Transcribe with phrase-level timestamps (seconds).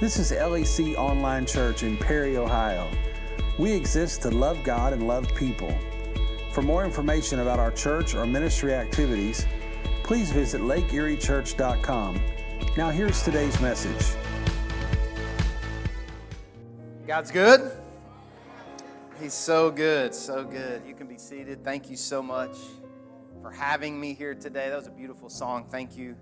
[0.00, 2.88] This is LEC Online Church in Perry, Ohio.
[3.58, 5.76] We exist to love God and love people.
[6.52, 9.44] For more information about our church or ministry activities,
[10.04, 12.20] please visit lakeeriechurch.com.
[12.76, 14.16] Now, here's today's message.
[17.04, 17.72] God's good.
[19.20, 20.82] He's so good, so good.
[20.86, 21.64] You can be seated.
[21.64, 22.56] Thank you so much
[23.42, 24.68] for having me here today.
[24.68, 25.66] That was a beautiful song.
[25.68, 26.14] Thank you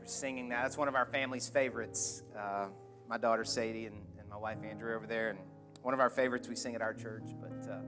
[0.00, 0.62] for singing that.
[0.62, 2.24] That's one of our family's favorites.
[2.36, 2.66] Uh,
[3.08, 5.38] my daughter Sadie and, and, my wife Andrea over there, and
[5.82, 7.24] one of our favorites we sing at our church.
[7.40, 7.78] But uh,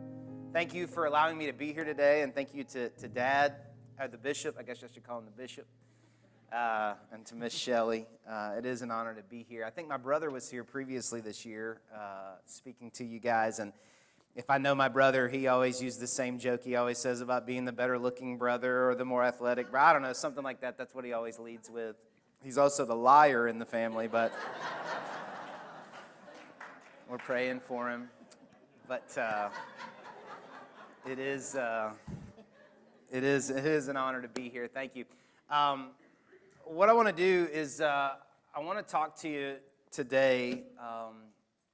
[0.53, 3.55] thank you for allowing me to be here today, and thank you to, to Dad,
[4.01, 4.57] or the bishop.
[4.59, 5.67] I guess I should call him the bishop.
[6.53, 8.07] Uh, and to Miss Shelley.
[8.27, 9.67] Uh, it is an honor to be here.
[9.67, 13.73] I think my brother was here previously this year uh, speaking to you guys, and
[14.35, 17.45] if I know my brother, he always used the same joke he always says about
[17.45, 19.71] being the better looking brother or the more athletic.
[19.71, 19.87] Brother.
[19.87, 20.79] I don't know, something like that.
[20.79, 21.97] That's what he always leads with.
[22.43, 24.33] He's also the liar in the family, but
[27.09, 28.09] we're praying for him.
[28.87, 29.49] But uh,
[31.09, 31.91] it is uh,
[33.11, 34.69] it is it is an honor to be here.
[34.69, 35.05] Thank you.
[35.51, 35.89] Um,
[36.65, 38.13] what I want to do is uh,
[38.55, 39.55] I want to talk to you
[39.91, 41.15] today um,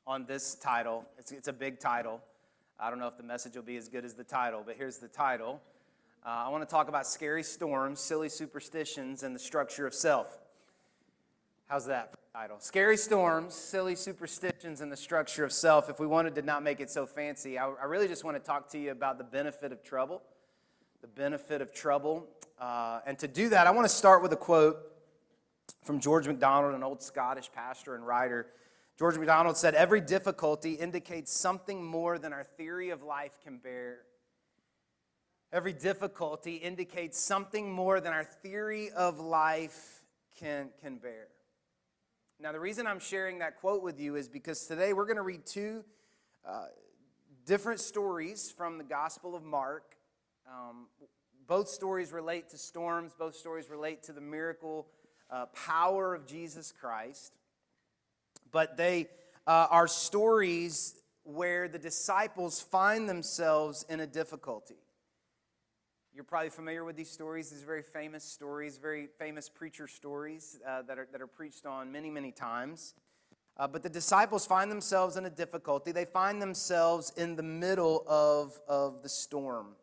[0.06, 1.04] on this title.
[1.18, 2.20] It's, it's a big title.
[2.78, 4.98] I don't know if the message will be as good as the title, but here's
[4.98, 5.60] the title.
[6.24, 10.38] Uh, I want to talk about scary storms, silly superstitions, and the structure of self.
[11.66, 12.56] How's that title?
[12.58, 15.88] Scary storms, silly superstitions, and the structure of self.
[15.88, 18.42] If we wanted to not make it so fancy, I, I really just want to
[18.42, 20.20] talk to you about the benefit of trouble.
[21.00, 22.26] The benefit of trouble.
[22.58, 24.78] Uh, and to do that, I want to start with a quote
[25.84, 28.48] from George MacDonald, an old Scottish pastor and writer.
[28.98, 33.98] George MacDonald said, Every difficulty indicates something more than our theory of life can bear.
[35.52, 40.02] Every difficulty indicates something more than our theory of life
[40.40, 41.28] can, can bear.
[42.44, 45.22] Now, the reason I'm sharing that quote with you is because today we're going to
[45.22, 45.82] read two
[46.46, 46.66] uh,
[47.44, 49.96] different stories from the Gospel of Mark.
[50.46, 50.86] Um,
[51.48, 54.86] both stories relate to storms, both stories relate to the miracle
[55.30, 57.32] uh, power of Jesus Christ
[58.54, 59.08] but they
[59.48, 60.94] uh, are stories
[61.24, 64.76] where the disciples find themselves in a difficulty.
[66.14, 67.50] You're probably familiar with these stories.
[67.50, 71.90] These very famous stories, very famous preacher stories uh, that, are, that are preached on
[71.90, 72.94] many, many times.
[73.56, 75.90] Uh, but the disciples find themselves in a difficulty.
[75.90, 79.74] They find themselves in the middle of, of the storm.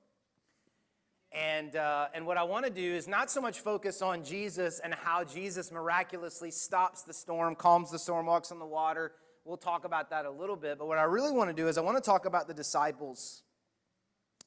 [1.33, 4.79] And, uh, and what I want to do is not so much focus on Jesus
[4.79, 9.11] and how Jesus miraculously stops the storm, calms the storm, walks on the water.
[9.43, 10.79] We'll talk about that a little bit.
[10.79, 13.43] But what I really want to do is I want to talk about the disciples.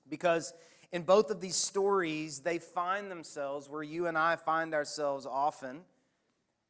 [0.08, 0.54] Because
[0.94, 5.80] in both of these stories, they find themselves where you and I find ourselves often,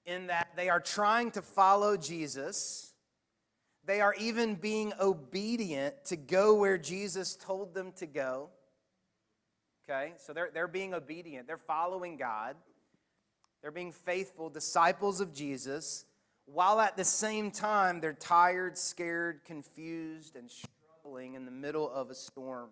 [0.07, 2.95] in that they are trying to follow Jesus.
[3.85, 8.49] They are even being obedient to go where Jesus told them to go.
[9.87, 10.15] Okay?
[10.17, 12.57] So they're, they're being obedient, they're following God,
[13.61, 16.07] they're being faithful disciples of Jesus,
[16.47, 22.09] while at the same time they're tired, scared, confused, and struggling in the middle of
[22.09, 22.71] a storm.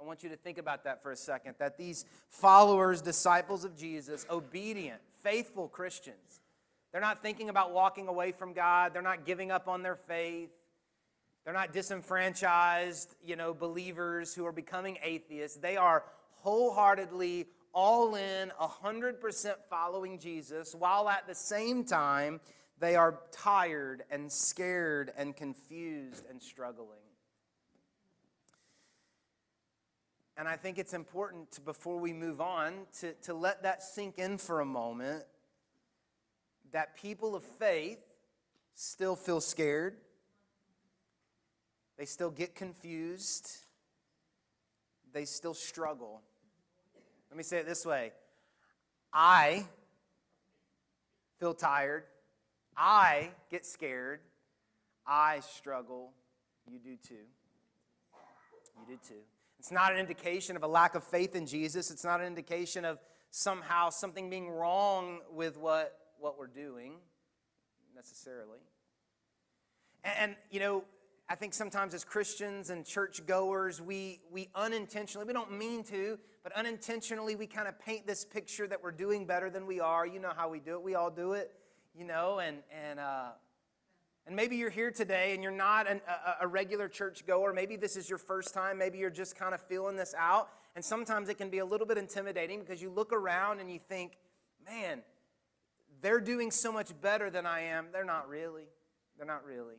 [0.00, 3.76] I want you to think about that for a second that these followers, disciples of
[3.76, 6.40] Jesus, obedient, faithful Christians,
[6.90, 10.50] they're not thinking about walking away from God, they're not giving up on their faith.
[11.44, 15.56] They're not disenfranchised, you know, believers who are becoming atheists.
[15.56, 16.04] They are
[16.36, 22.40] wholeheartedly all in, 100% following Jesus, while at the same time
[22.78, 27.09] they are tired and scared and confused and struggling.
[30.40, 34.18] And I think it's important to, before we move on to, to let that sink
[34.18, 35.22] in for a moment
[36.72, 38.00] that people of faith
[38.74, 39.94] still feel scared
[42.00, 43.58] they still get confused.
[45.12, 46.22] They still struggle.
[47.30, 48.12] Let me say it this way
[49.12, 49.66] I
[51.38, 52.04] feel tired.
[52.74, 54.20] I get scared.
[55.06, 56.14] I struggle.
[56.66, 57.26] You do too.
[58.78, 59.20] You do too.
[59.58, 61.90] It's not an indication of a lack of faith in Jesus.
[61.90, 62.98] It's not an indication of
[63.30, 66.94] somehow something being wrong with what, what we're doing
[67.94, 68.58] necessarily.
[70.02, 70.84] And, and you know,
[71.28, 76.18] I think sometimes as Christians and church goers, we, we unintentionally, we don't mean to,
[76.42, 80.06] but unintentionally we kind of paint this picture that we're doing better than we are.
[80.06, 80.82] You know how we do it.
[80.82, 81.52] We all do it,
[81.94, 83.28] you know, and, and, uh,
[84.26, 87.52] and maybe you're here today and you're not an, a, a regular church goer.
[87.52, 88.78] Maybe this is your first time.
[88.78, 90.50] Maybe you're just kind of feeling this out.
[90.76, 93.80] And sometimes it can be a little bit intimidating because you look around and you
[93.88, 94.12] think,
[94.64, 95.00] man,
[96.00, 97.86] they're doing so much better than I am.
[97.92, 98.64] They're not really.
[99.16, 99.76] They're not really.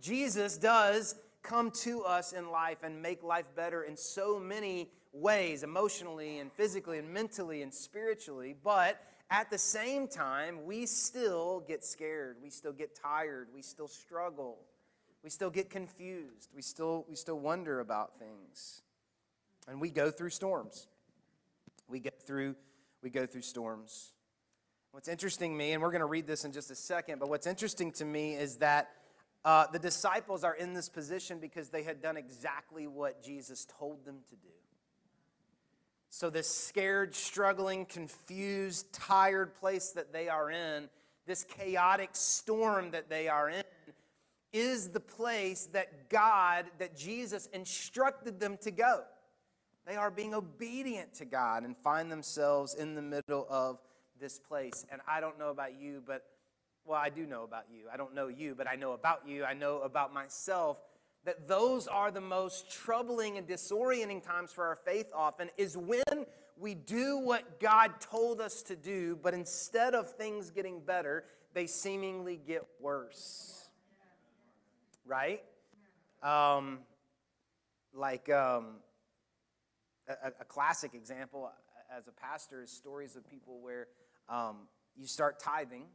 [0.00, 5.62] Jesus does come to us in life and make life better in so many ways
[5.62, 8.54] emotionally and physically and mentally and spiritually.
[8.62, 9.00] But
[9.30, 12.36] at the same time, we still get scared.
[12.42, 13.48] We still get tired.
[13.54, 14.58] We still struggle.
[15.22, 16.50] We still get confused.
[16.54, 18.82] We still, we still wonder about things.
[19.68, 20.88] And we go through storms.
[21.88, 22.56] We get through,
[23.02, 24.12] we go through storms.
[24.90, 27.28] What's interesting to me, and we're going to read this in just a second, but
[27.28, 28.90] what's interesting to me is that
[29.44, 34.04] uh, the disciples are in this position because they had done exactly what Jesus told
[34.04, 34.52] them to do.
[36.14, 40.90] So, this scared, struggling, confused, tired place that they are in,
[41.26, 43.64] this chaotic storm that they are in,
[44.52, 49.04] is the place that God, that Jesus instructed them to go.
[49.86, 53.78] They are being obedient to God and find themselves in the middle of
[54.20, 54.84] this place.
[54.92, 56.26] And I don't know about you, but,
[56.84, 57.84] well, I do know about you.
[57.90, 59.44] I don't know you, but I know about you.
[59.44, 60.76] I know about myself
[61.24, 66.26] that those are the most troubling and disorienting times for our faith often is when
[66.58, 71.24] we do what God told us to do, but instead of things getting better,
[71.54, 73.68] they seemingly get worse.
[75.06, 75.42] Right?
[76.22, 76.80] Um,
[77.94, 78.76] like um,
[80.08, 81.50] a, a, classic example
[81.96, 83.88] as a pastor is stories of people where
[84.28, 85.86] um, you start tithing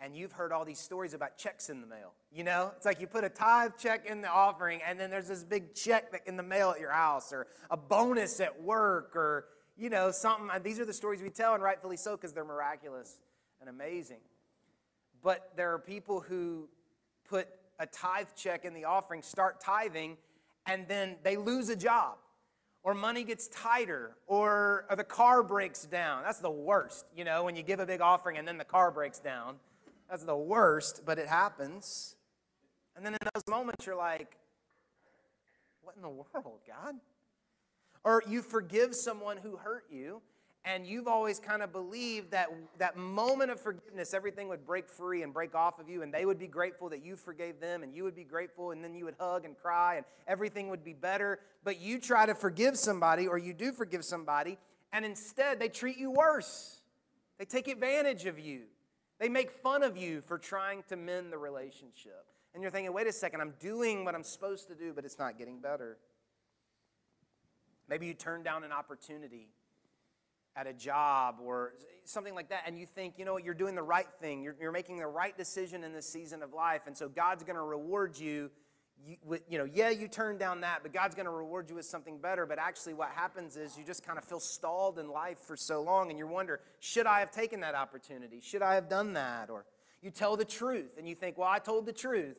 [0.00, 2.12] and you've heard all these stories about checks in the mail.
[2.32, 5.28] You know, it's like you put a tithe check in the offering, and then there's
[5.28, 9.46] this big check in the mail at your house, or a bonus at work, or,
[9.76, 10.48] you know, something.
[10.62, 13.18] These are the stories we tell, and rightfully so, because they're miraculous
[13.60, 14.20] and amazing.
[15.22, 16.68] But there are people who
[17.28, 17.48] put
[17.78, 20.16] a tithe check in the offering, start tithing,
[20.66, 22.16] and then they lose a job
[22.84, 26.22] or money gets tighter, or, or, the car breaks down.
[26.22, 28.90] That's the worst, you know, when you give a big offering and then the car
[28.90, 29.56] breaks down.
[30.08, 32.16] That's the worst, but it happens.
[32.96, 34.36] And then in those moments, you're like,
[35.82, 36.94] what in the world, God?
[38.04, 40.20] Or you forgive someone who hurt you,
[40.64, 42.48] and you've always kind of believed that
[42.78, 46.24] that moment of forgiveness, everything would break free and break off of you, and they
[46.24, 49.04] would be grateful that you forgave them, and you would be grateful, and then you
[49.04, 51.40] would hug and cry, and everything would be better.
[51.64, 54.58] But you try to forgive somebody, or you do forgive somebody,
[54.92, 56.80] and instead they treat you worse.
[57.38, 58.62] They take advantage of you.
[59.18, 62.26] They make fun of you for trying to mend the relationship.
[62.52, 65.18] And you're thinking, wait a second, I'm doing what I'm supposed to do, but it's
[65.18, 65.98] not getting better.
[67.88, 69.48] Maybe you turn down an opportunity
[70.56, 71.72] at a job or
[72.04, 74.42] something like that, and you think, you know what, you're doing the right thing.
[74.42, 77.56] You're, you're making the right decision in this season of life, and so God's going
[77.56, 78.50] to reward you
[79.06, 81.84] you, you know, yeah, you turned down that, but God's going to reward you with
[81.84, 82.46] something better.
[82.46, 85.82] But actually, what happens is you just kind of feel stalled in life for so
[85.82, 88.40] long, and you wonder, should I have taken that opportunity?
[88.40, 89.50] Should I have done that?
[89.50, 89.66] Or
[90.02, 92.36] you tell the truth, and you think, well, I told the truth,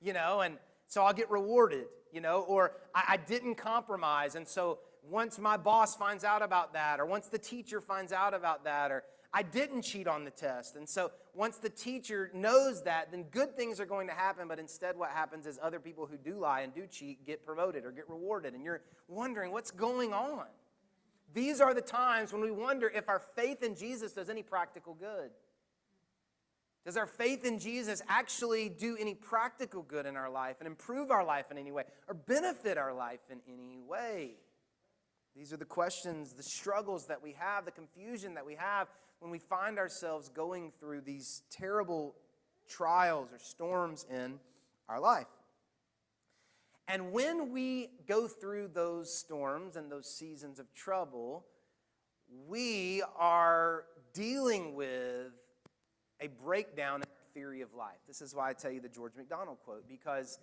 [0.00, 0.56] you know, and
[0.86, 4.78] so I'll get rewarded, you know, or I, I didn't compromise, and so
[5.08, 8.90] once my boss finds out about that, or once the teacher finds out about that,
[8.90, 10.76] or I didn't cheat on the test.
[10.76, 14.48] And so once the teacher knows that, then good things are going to happen.
[14.48, 17.84] But instead, what happens is other people who do lie and do cheat get promoted
[17.84, 18.54] or get rewarded.
[18.54, 20.46] And you're wondering what's going on.
[21.34, 24.94] These are the times when we wonder if our faith in Jesus does any practical
[24.94, 25.30] good.
[26.86, 31.10] Does our faith in Jesus actually do any practical good in our life and improve
[31.10, 34.36] our life in any way or benefit our life in any way?
[35.36, 38.88] These are the questions, the struggles that we have, the confusion that we have
[39.20, 42.14] when we find ourselves going through these terrible
[42.68, 44.38] trials or storms in
[44.88, 45.26] our life.
[46.88, 51.44] And when we go through those storms and those seasons of trouble,
[52.46, 55.32] we are dealing with
[56.20, 57.98] a breakdown in our theory of life.
[58.06, 60.38] This is why I tell you the George MacDonald quote, because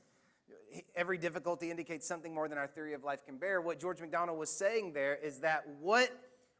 [0.96, 3.62] every difficulty indicates something more than our theory of life can bear.
[3.62, 6.12] What George MacDonald was saying there is that what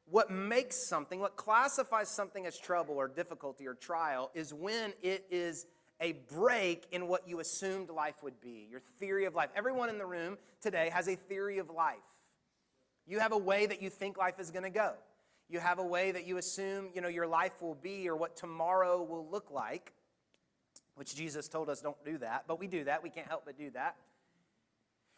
[0.10, 5.26] what makes something, what classifies something as trouble or difficulty or trial, is when it
[5.32, 5.66] is
[6.02, 9.50] a break in what you assumed life would be, your theory of life.
[9.56, 11.96] Everyone in the room today has a theory of life.
[13.08, 14.94] You have a way that you think life is going to go.
[15.50, 18.36] You have a way that you assume, you know, your life will be or what
[18.36, 19.94] tomorrow will look like,
[20.96, 23.04] which Jesus told us don't do that, but we do that.
[23.04, 23.96] We can't help but do that.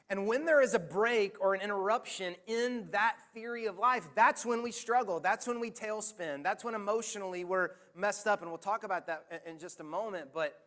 [0.10, 4.46] And when there is a break or an interruption in that theory of life, that's
[4.46, 5.20] when we struggle.
[5.20, 6.44] That's when we tailspin.
[6.44, 8.42] That's when emotionally we're messed up.
[8.42, 10.30] And we'll talk about that in just a moment.
[10.32, 10.60] But,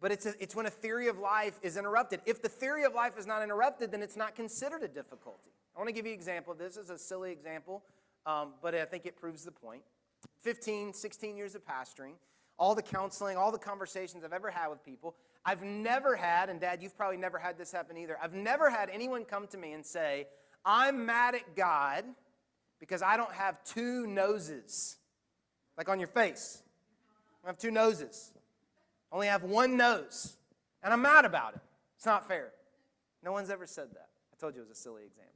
[0.00, 2.20] but it's, a, it's when a theory of life is interrupted.
[2.26, 5.52] If the theory of life is not interrupted, then it's not considered a difficulty.
[5.76, 6.52] I want to give you an example.
[6.54, 7.84] This is a silly example,
[8.24, 9.82] um, but I think it proves the point.
[10.40, 12.12] 15, 16 years of pastoring,
[12.58, 15.14] all the counseling, all the conversations I've ever had with people,
[15.48, 18.90] I've never had, and Dad, you've probably never had this happen either, I've never had
[18.90, 20.26] anyone come to me and say,
[20.64, 22.04] I'm mad at God
[22.80, 24.96] because I don't have two noses,
[25.78, 26.62] like on your face.
[27.44, 28.32] I have two noses.
[29.12, 30.36] I only have one nose,
[30.82, 31.60] and I'm mad about it.
[31.96, 32.50] It's not fair.
[33.22, 34.08] No one's ever said that.
[34.32, 35.32] I told you it was a silly example.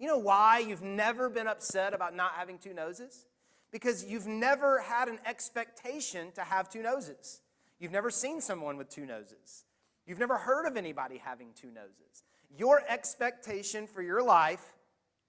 [0.00, 3.26] You know why you've never been upset about not having two noses?
[3.70, 7.42] Because you've never had an expectation to have two noses.
[7.80, 9.64] You've never seen someone with two noses.
[10.06, 12.22] You've never heard of anybody having two noses.
[12.56, 14.74] Your expectation for your life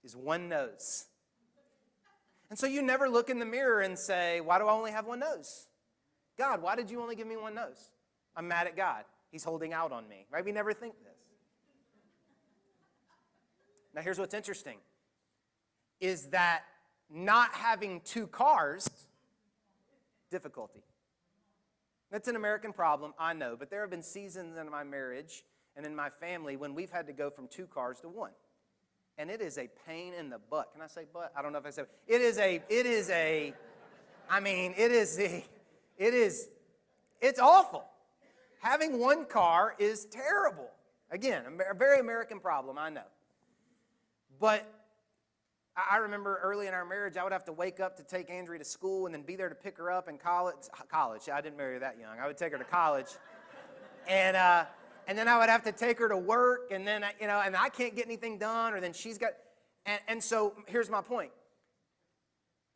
[0.04, 1.06] is one nose.
[2.50, 5.06] And so you never look in the mirror and say, Why do I only have
[5.06, 5.66] one nose?
[6.36, 7.90] God, why did you only give me one nose?
[8.36, 9.04] I'm mad at God.
[9.30, 10.26] He's holding out on me.
[10.30, 10.44] Right?
[10.44, 11.12] We never think this.
[13.94, 14.78] Now, here's what's interesting
[16.00, 16.64] is that
[17.08, 18.88] not having two cars,
[20.30, 20.82] difficulty.
[22.12, 25.86] That's an American problem, I know, but there have been seasons in my marriage and
[25.86, 28.32] in my family when we've had to go from two cars to one.
[29.16, 30.72] And it is a pain in the butt.
[30.74, 31.32] Can I say butt?
[31.34, 33.54] I don't know if I said it is a, it is a,
[34.28, 35.42] I mean, it is a,
[35.96, 36.48] it is,
[37.22, 37.86] it's awful.
[38.60, 40.68] Having one car is terrible.
[41.10, 43.08] Again, a very American problem, I know.
[44.38, 44.70] But
[45.76, 48.58] I remember early in our marriage, I would have to wake up to take Andrea
[48.58, 50.56] to school and then be there to pick her up in college.
[50.90, 52.18] College, I didn't marry her that young.
[52.18, 53.06] I would take her to college,
[54.06, 54.64] and uh,
[55.08, 57.56] and then I would have to take her to work, and then you know, and
[57.56, 59.30] I can't get anything done, or then she's got,
[59.86, 61.30] and, and so here's my point.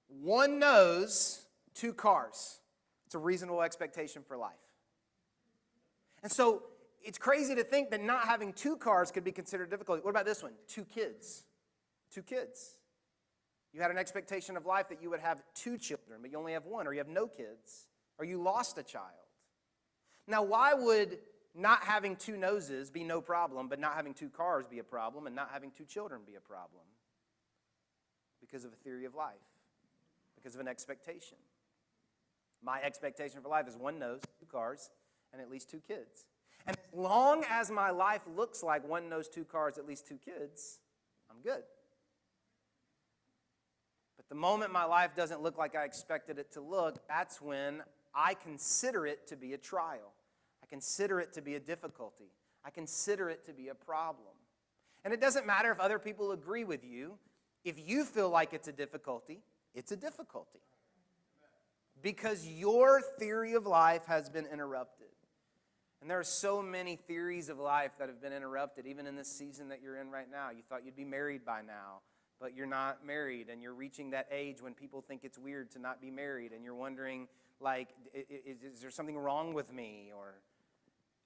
[0.08, 2.60] One nose, two cars.
[3.04, 4.54] It's a reasonable expectation for life.
[6.22, 6.62] And so
[7.04, 10.02] it's crazy to think that not having two cars could be considered difficult.
[10.02, 10.52] What about this one?
[10.66, 11.44] Two kids.
[12.10, 12.76] Two kids.
[13.76, 16.54] You had an expectation of life that you would have two children, but you only
[16.54, 19.04] have one, or you have no kids, or you lost a child.
[20.26, 21.18] Now, why would
[21.54, 25.26] not having two noses be no problem, but not having two cars be a problem,
[25.26, 26.84] and not having two children be a problem?
[28.40, 29.34] Because of a theory of life,
[30.36, 31.36] because of an expectation.
[32.62, 34.88] My expectation for life is one nose, two cars,
[35.34, 36.24] and at least two kids.
[36.66, 40.18] And as long as my life looks like one nose, two cars, at least two
[40.24, 40.78] kids,
[41.30, 41.62] I'm good.
[44.28, 47.82] But the moment my life doesn't look like I expected it to look, that's when
[48.14, 50.12] I consider it to be a trial.
[50.62, 52.32] I consider it to be a difficulty.
[52.64, 54.34] I consider it to be a problem.
[55.04, 57.18] And it doesn't matter if other people agree with you.
[57.64, 59.42] If you feel like it's a difficulty,
[59.74, 60.60] it's a difficulty.
[62.02, 65.06] Because your theory of life has been interrupted.
[66.00, 69.28] And there are so many theories of life that have been interrupted, even in this
[69.28, 70.50] season that you're in right now.
[70.50, 72.00] You thought you'd be married by now
[72.40, 75.78] but you're not married and you're reaching that age when people think it's weird to
[75.78, 77.28] not be married and you're wondering
[77.60, 80.34] like is, is there something wrong with me or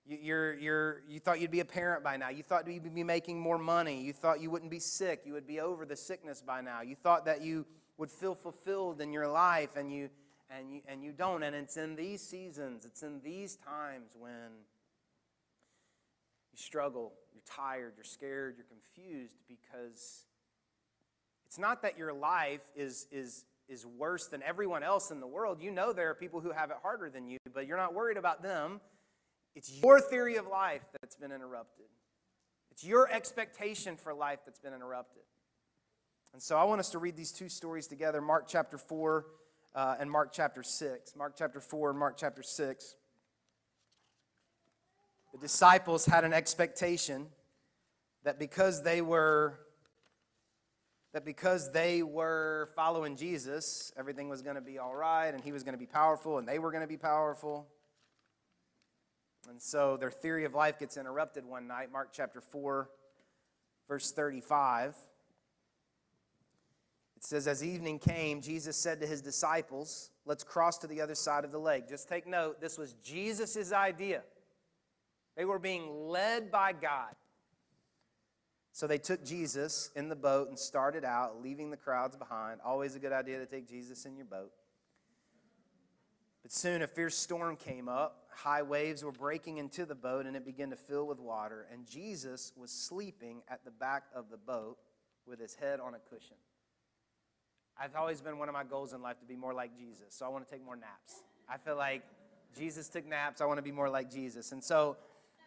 [0.06, 2.30] you're, you're, you thought you'd be a parent by now.
[2.30, 4.00] You thought you'd be making more money.
[4.02, 5.22] You thought you wouldn't be sick.
[5.24, 6.80] You would be over the sickness by now.
[6.80, 10.08] You thought that you would feel fulfilled in your life, and you,
[10.48, 11.42] and you, and you don't.
[11.42, 14.64] And it's in these seasons, it's in these times when
[16.50, 20.24] you struggle, you're tired, you're scared, you're confused because
[21.50, 25.60] it's not that your life is, is, is worse than everyone else in the world.
[25.60, 28.16] You know there are people who have it harder than you, but you're not worried
[28.16, 28.80] about them.
[29.56, 31.86] It's your theory of life that's been interrupted.
[32.70, 35.24] It's your expectation for life that's been interrupted.
[36.32, 39.26] And so I want us to read these two stories together Mark chapter 4
[39.74, 41.16] uh, and Mark chapter 6.
[41.16, 42.94] Mark chapter 4 and Mark chapter 6.
[45.32, 47.26] The disciples had an expectation
[48.22, 49.58] that because they were
[51.12, 55.52] that because they were following Jesus, everything was going to be all right and he
[55.52, 57.66] was going to be powerful and they were going to be powerful.
[59.48, 61.90] And so their theory of life gets interrupted one night.
[61.90, 62.88] Mark chapter 4,
[63.88, 64.94] verse 35.
[67.16, 71.14] It says, As evening came, Jesus said to his disciples, Let's cross to the other
[71.14, 71.88] side of the lake.
[71.88, 74.22] Just take note, this was Jesus' idea.
[75.36, 77.14] They were being led by God.
[78.72, 82.60] So they took Jesus in the boat and started out, leaving the crowds behind.
[82.64, 84.52] Always a good idea to take Jesus in your boat.
[86.42, 88.28] But soon a fierce storm came up.
[88.34, 91.66] High waves were breaking into the boat, and it began to fill with water.
[91.72, 94.78] And Jesus was sleeping at the back of the boat
[95.26, 96.36] with his head on a cushion.
[97.78, 100.26] I've always been one of my goals in life to be more like Jesus, so
[100.26, 101.22] I want to take more naps.
[101.48, 102.02] I feel like
[102.56, 103.40] Jesus took naps.
[103.40, 104.52] I want to be more like Jesus.
[104.52, 104.96] And so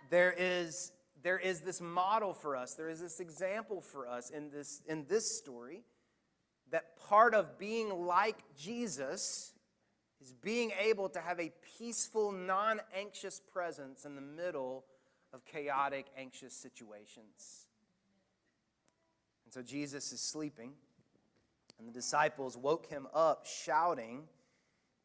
[0.09, 0.91] there is
[1.23, 5.05] there is this model for us, there is this example for us in this, in
[5.07, 5.83] this story
[6.71, 9.53] that part of being like Jesus
[10.21, 14.83] is being able to have a peaceful, non anxious presence in the middle
[15.33, 17.67] of chaotic, anxious situations.
[19.45, 20.73] And so Jesus is sleeping,
[21.79, 24.23] and the disciples woke him up shouting,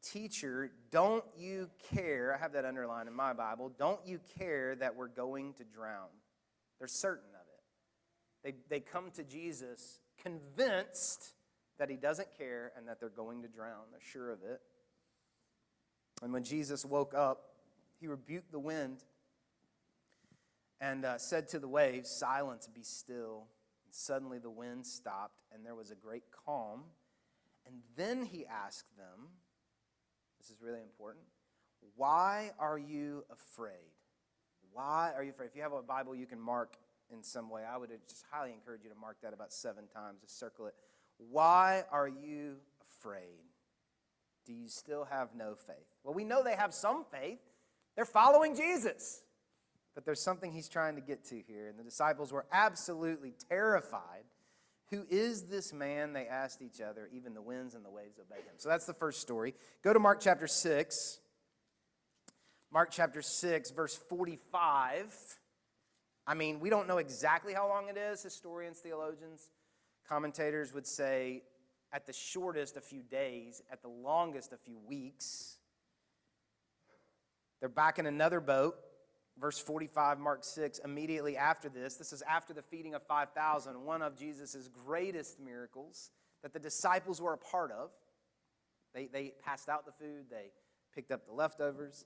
[0.03, 2.35] Teacher, don't you care?
[2.35, 3.73] I have that underlined in my Bible.
[3.79, 6.09] Don't you care that we're going to drown?
[6.79, 8.59] They're certain of it.
[8.69, 11.35] They, they come to Jesus convinced
[11.79, 13.85] that he doesn't care and that they're going to drown.
[13.91, 14.61] They're sure of it.
[16.23, 17.55] And when Jesus woke up,
[18.01, 19.05] he rebuked the wind
[20.81, 23.47] and uh, said to the waves, Silence, be still.
[23.85, 26.83] And suddenly the wind stopped, and there was a great calm.
[27.67, 29.29] And then he asked them,
[30.49, 31.25] This is really important,
[31.95, 33.93] why are you afraid?
[34.73, 35.49] Why are you afraid?
[35.49, 36.77] If you have a Bible you can mark
[37.13, 40.23] in some way, I would just highly encourage you to mark that about seven times,
[40.23, 40.75] just circle it.
[41.19, 43.45] Why are you afraid?
[44.47, 45.77] Do you still have no faith?
[46.03, 47.41] Well, we know they have some faith.
[47.95, 49.23] They're following Jesus.
[49.95, 51.67] But there's something he's trying to get to here.
[51.67, 54.25] And the disciples were absolutely terrified.
[54.91, 56.13] Who is this man?
[56.15, 57.09] They asked each other.
[57.13, 58.55] Even the winds and the waves obey him.
[58.57, 59.55] So that's the first story.
[59.83, 61.21] Go to Mark chapter 6.
[62.71, 65.15] Mark chapter 6, verse 45.
[66.27, 68.23] I mean, we don't know exactly how long it is.
[68.23, 69.51] Historians, theologians,
[70.07, 71.43] commentators would say
[71.93, 75.57] at the shortest a few days, at the longest a few weeks.
[77.61, 78.77] They're back in another boat.
[79.41, 84.03] Verse 45, Mark 6, immediately after this, this is after the feeding of 5,000, one
[84.03, 86.11] of Jesus' greatest miracles
[86.43, 87.91] that the disciples were a part of.
[88.95, 90.51] They, they passed out the food, they
[90.95, 92.05] picked up the leftovers.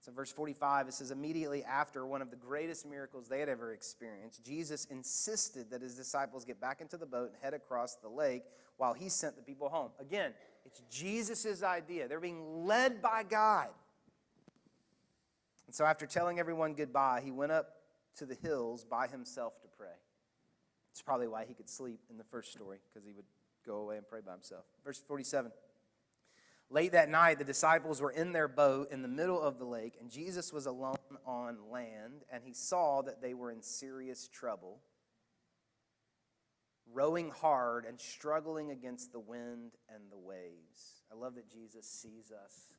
[0.00, 3.72] So, verse 45, it says, immediately after one of the greatest miracles they had ever
[3.72, 8.08] experienced, Jesus insisted that his disciples get back into the boat and head across the
[8.10, 8.42] lake
[8.76, 9.92] while he sent the people home.
[9.98, 10.34] Again,
[10.66, 12.08] it's Jesus' idea.
[12.08, 13.68] They're being led by God.
[15.66, 17.68] And so, after telling everyone goodbye, he went up
[18.16, 19.96] to the hills by himself to pray.
[20.92, 23.24] It's probably why he could sleep in the first story, because he would
[23.66, 24.64] go away and pray by himself.
[24.84, 25.50] Verse 47.
[26.70, 29.96] Late that night, the disciples were in their boat in the middle of the lake,
[30.00, 30.96] and Jesus was alone
[31.26, 34.80] on land, and he saw that they were in serious trouble,
[36.92, 41.02] rowing hard and struggling against the wind and the waves.
[41.12, 42.70] I love that Jesus sees us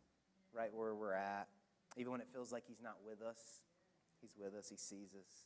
[0.54, 1.48] right where we're at,
[1.95, 3.62] even when it feels like he's not with us.
[4.21, 5.45] He's with us, he sees us.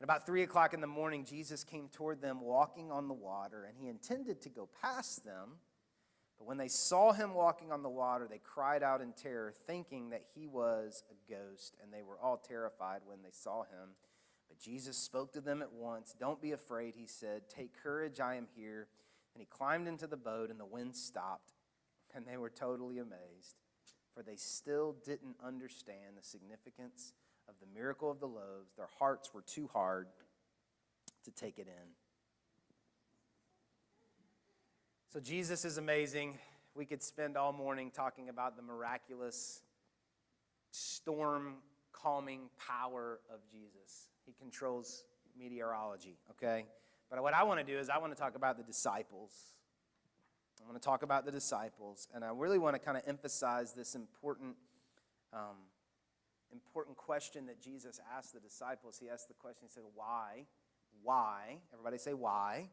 [0.00, 3.64] And about three o'clock in the morning, Jesus came toward them walking on the water,
[3.64, 5.58] and he intended to go past them.
[6.38, 10.10] But when they saw him walking on the water, they cried out in terror, thinking
[10.10, 13.96] that he was a ghost, and they were all terrified when they saw him.
[14.48, 16.14] But Jesus spoke to them at once.
[16.18, 17.48] Don't be afraid, he said.
[17.48, 18.86] Take courage, I am here.
[19.34, 21.54] And he climbed into the boat, and the wind stopped,
[22.14, 23.56] and they were totally amazed,
[24.18, 27.12] for they still didn't understand the significance
[27.48, 28.72] of the miracle of the loaves.
[28.76, 30.08] Their hearts were too hard
[31.24, 31.88] to take it in.
[35.12, 36.36] So, Jesus is amazing.
[36.74, 39.62] We could spend all morning talking about the miraculous,
[40.72, 41.54] storm
[41.92, 44.08] calming power of Jesus.
[44.26, 45.04] He controls
[45.38, 46.66] meteorology, okay?
[47.08, 49.32] But what I want to do is, I want to talk about the disciples.
[50.62, 53.72] I want to talk about the disciples, and I really want to kind of emphasize
[53.72, 54.56] this important,
[55.32, 55.56] um,
[56.52, 58.98] important question that Jesus asked the disciples.
[59.00, 60.46] He asked the question, He said, Why?
[61.02, 61.58] Why?
[61.72, 62.70] Everybody say, Why?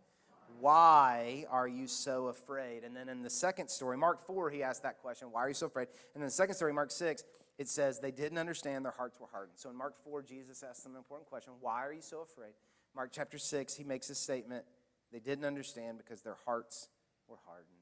[0.59, 2.83] Why are you so afraid?
[2.83, 5.55] And then in the second story, Mark 4, he asked that question, Why are you
[5.55, 5.87] so afraid?
[6.13, 7.23] And in the second story, Mark 6,
[7.57, 9.57] it says they didn't understand, their hearts were hardened.
[9.57, 12.53] So in Mark 4, Jesus asked them an important question Why are you so afraid?
[12.95, 14.65] Mark chapter 6, he makes a statement
[15.11, 16.89] they didn't understand because their hearts
[17.27, 17.74] were hardened.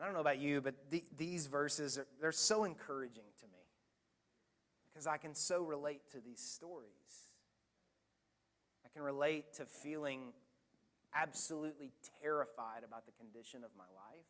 [0.00, 3.46] And I don't know about you, but the, these verses, are, they're so encouraging to
[3.48, 3.58] me
[4.90, 6.86] because I can so relate to these stories.
[8.82, 10.32] I can relate to feeling
[11.14, 14.24] absolutely terrified about the condition of my life.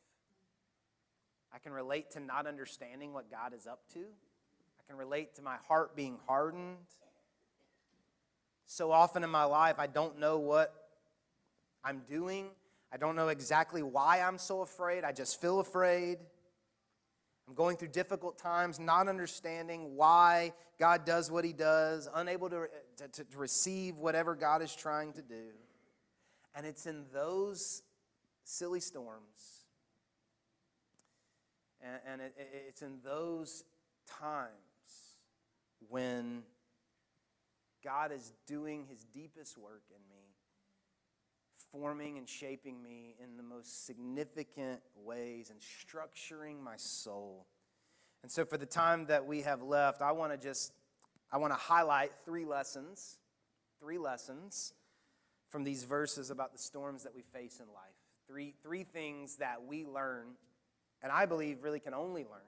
[1.54, 4.00] I can relate to not understanding what God is up to.
[4.00, 6.78] I can relate to my heart being hardened.
[8.66, 10.74] So often in my life, I don't know what
[11.84, 12.46] I'm doing.
[12.92, 15.04] I don't know exactly why I'm so afraid.
[15.04, 16.18] I just feel afraid.
[17.46, 22.68] I'm going through difficult times, not understanding why God does what He does, unable to,
[22.98, 25.50] to, to, receive whatever God is trying to do.
[26.54, 27.82] And it's in those
[28.44, 29.64] silly storms,
[31.80, 32.34] and, and it,
[32.68, 33.64] it's in those
[34.20, 34.48] times
[35.88, 36.42] when
[37.82, 40.09] God is doing His deepest work in
[41.72, 47.46] forming and shaping me in the most significant ways and structuring my soul.
[48.22, 50.72] And so, for the time that we have left, I want to just
[51.32, 53.18] I want to highlight three lessons,
[53.78, 54.74] three lessons
[55.48, 57.94] from these verses about the storms that we face in life.
[58.26, 60.26] Three, three things that we learn,
[61.02, 62.40] and I believe really can only learn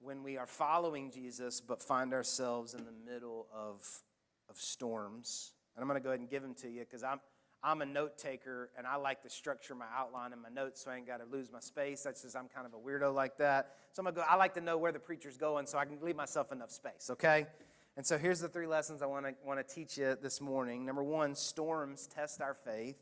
[0.00, 3.82] when we are following Jesus but find ourselves in the middle of,
[4.48, 5.52] of storms.
[5.74, 7.20] And I'm going to go ahead and give them to you because I'm,
[7.62, 10.90] I'm a note taker and I like to structure my outline and my notes so
[10.90, 12.02] I ain't got to lose my space.
[12.02, 13.72] That's just, I'm kind of a weirdo like that.
[13.92, 15.84] So I'm going to go, I like to know where the preacher's going so I
[15.84, 17.46] can leave myself enough space, okay?
[17.96, 20.84] And so here's the three lessons I want to, want to teach you this morning.
[20.84, 22.96] Number one, storms test our faith.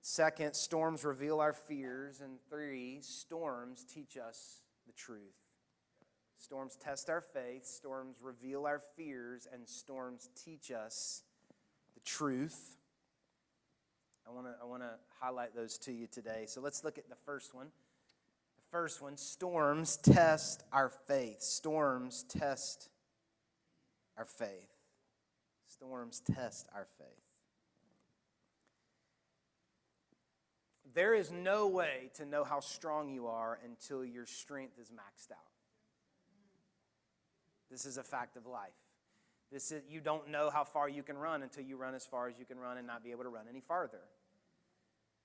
[0.00, 2.20] Second, storms reveal our fears.
[2.20, 5.34] And three, storms teach us the truth.
[6.38, 11.22] Storms test our faith, storms reveal our fears, and storms teach us
[11.94, 12.76] the truth.
[14.26, 16.44] I want to I want to highlight those to you today.
[16.46, 17.66] So let's look at the first one.
[18.56, 21.42] The first one, storms test our faith.
[21.42, 22.88] Storms test
[24.16, 24.70] our faith.
[25.66, 27.08] Storms test our faith.
[30.94, 35.32] There is no way to know how strong you are until your strength is maxed
[35.32, 35.38] out.
[37.70, 38.81] This is a fact of life.
[39.52, 42.26] This is, you don't know how far you can run until you run as far
[42.26, 44.00] as you can run and not be able to run any farther.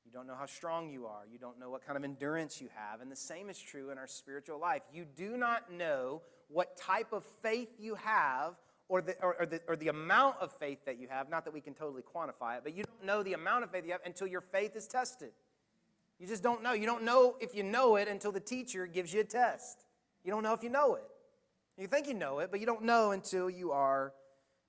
[0.05, 1.23] You don't know how strong you are.
[1.31, 3.01] You don't know what kind of endurance you have.
[3.01, 4.81] And the same is true in our spiritual life.
[4.93, 8.55] You do not know what type of faith you have
[8.89, 11.29] or the, or, or, the, or the amount of faith that you have.
[11.29, 13.85] Not that we can totally quantify it, but you don't know the amount of faith
[13.85, 15.31] you have until your faith is tested.
[16.19, 16.73] You just don't know.
[16.73, 19.85] You don't know if you know it until the teacher gives you a test.
[20.23, 21.03] You don't know if you know it.
[21.77, 24.13] You think you know it, but you don't know until you are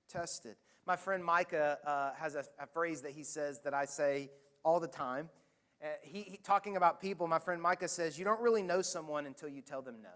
[0.07, 0.55] tested.
[0.85, 4.29] My friend Micah uh, has a, a, phrase that he says that I say
[4.63, 5.29] all the time.
[5.83, 9.25] Uh, he, he, talking about people, my friend Micah says, You don't really know someone
[9.25, 10.09] until you tell them no.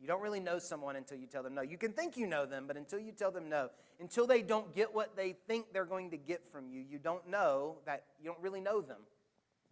[0.00, 1.62] You don't really know someone until you tell them no.
[1.62, 4.74] You can think you know them, but until you tell them no, until they don't
[4.74, 8.26] get what they think they're going to get from you, you don't know that you
[8.26, 9.00] don't really know them.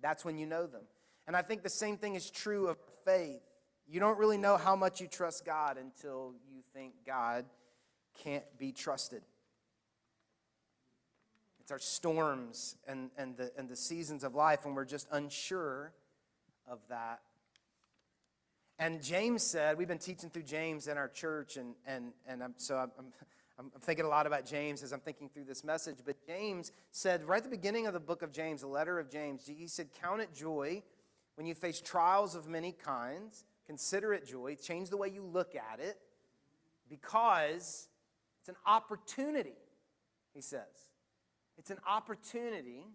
[0.01, 0.83] That's when you know them.
[1.27, 3.43] And I think the same thing is true of faith.
[3.87, 7.45] You don't really know how much you trust God until you think God
[8.23, 9.23] can't be trusted.
[11.61, 15.93] It's our storms and, and, the, and the seasons of life when we're just unsure
[16.69, 17.21] of that.
[18.79, 22.55] And James said, we've been teaching through James in our church, and, and, and I'm,
[22.57, 25.99] so I'm, I'm, I'm thinking a lot about James as I'm thinking through this message.
[26.05, 29.11] But James said, right at the beginning of the book of James, the letter of
[29.11, 30.83] James, he said, Count it joy
[31.37, 34.57] when you face trials of many kinds Consider it joy.
[34.57, 35.99] Change the way you look at it
[36.89, 37.89] because
[38.41, 39.57] it's an opportunity,
[40.35, 40.91] he says.
[41.57, 42.87] It's an opportunity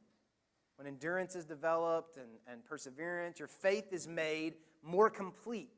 [0.79, 5.71] when endurance is developed and, and perseverance, your faith is made more complete,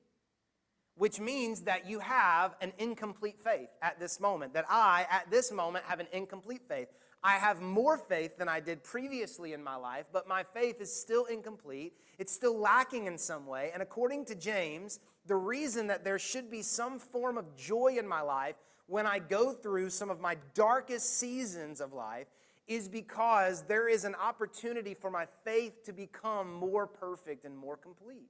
[0.95, 4.53] which means that you have an incomplete faith at this moment.
[4.53, 6.87] That I, at this moment, have an incomplete faith.
[7.23, 10.91] I have more faith than I did previously in my life, but my faith is
[10.91, 11.93] still incomplete.
[12.17, 13.69] It's still lacking in some way.
[13.73, 18.07] And according to James, the reason that there should be some form of joy in
[18.07, 18.55] my life
[18.87, 22.27] when I go through some of my darkest seasons of life
[22.67, 27.77] is because there is an opportunity for my faith to become more perfect and more
[27.77, 28.29] complete.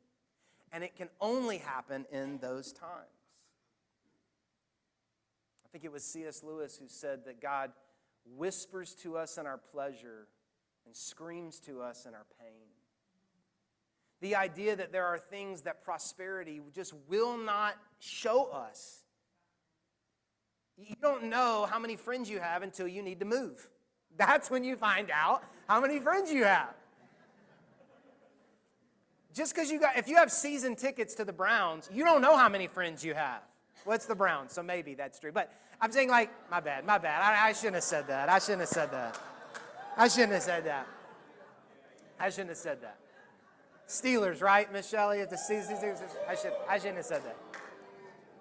[0.73, 3.08] And it can only happen in those times.
[5.65, 6.43] I think it was C.S.
[6.43, 7.71] Lewis who said that God
[8.25, 10.27] whispers to us in our pleasure
[10.86, 12.67] and screams to us in our pain.
[14.21, 19.03] The idea that there are things that prosperity just will not show us.
[20.77, 23.69] You don't know how many friends you have until you need to move.
[24.17, 26.73] That's when you find out how many friends you have.
[29.34, 32.36] Just because you got, if you have season tickets to the Browns, you don't know
[32.36, 33.41] how many friends you have.
[33.84, 34.54] What's the Browns?
[34.54, 35.32] So maybe that's true.
[35.32, 37.22] But I'm saying, like, my bad, my bad.
[37.22, 38.30] I, I shouldn't have said that.
[38.30, 39.20] I shouldn't have said that.
[39.98, 40.88] I shouldn't have said that.
[42.20, 42.98] I shouldn't have said that.
[43.88, 45.22] Steelers, right, Miss Shelley?
[45.22, 45.76] At the season,
[46.30, 47.36] I should, I shouldn't have said that.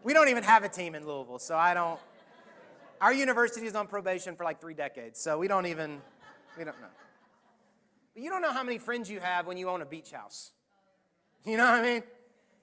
[0.04, 1.98] We don't even have a team in Louisville, so I don't.
[3.00, 6.00] Our university is on probation for like three decades, so we don't even,
[6.58, 6.88] we don't know.
[8.14, 10.52] But you don't know how many friends you have when you own a beach house.
[11.44, 12.02] You know what I mean?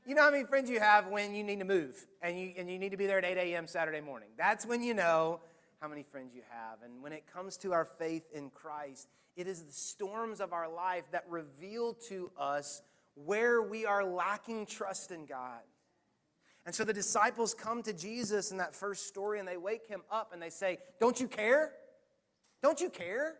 [0.08, 2.72] You know how many friends you have when you need to move and you, and
[2.72, 3.68] you need to be there at 8 a.m.
[3.68, 4.30] Saturday morning.
[4.38, 5.42] That's when you know
[5.82, 6.82] how many friends you have.
[6.82, 10.72] And when it comes to our faith in Christ, it is the storms of our
[10.74, 12.82] life that reveal to us
[13.16, 15.60] where we are lacking trust in God.
[16.66, 20.04] And so the disciples come to Jesus in that first story and they wake him
[20.10, 21.74] up and they say, Don't you care?
[22.64, 23.36] Don't you care?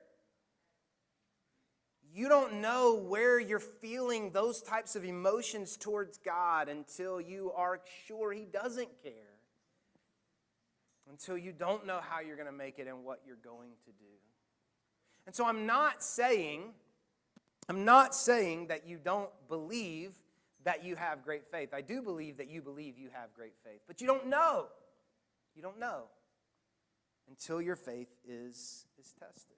[2.14, 7.82] You don't know where you're feeling those types of emotions towards God until you are
[8.08, 9.14] sure He doesn't care.
[11.10, 13.92] Until you don't know how you're going to make it and what you're going to
[13.92, 14.06] do.
[15.26, 16.74] And so I'm not saying,
[17.70, 20.14] I'm not saying that you don't believe
[20.64, 21.70] that you have great faith.
[21.74, 24.66] I do believe that you believe you have great faith, but you don't know.
[25.56, 26.04] You don't know
[27.30, 29.56] until your faith is, is tested.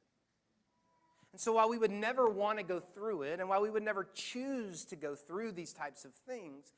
[1.32, 3.84] And so, while we would never want to go through it, and while we would
[3.84, 6.74] never choose to go through these types of things,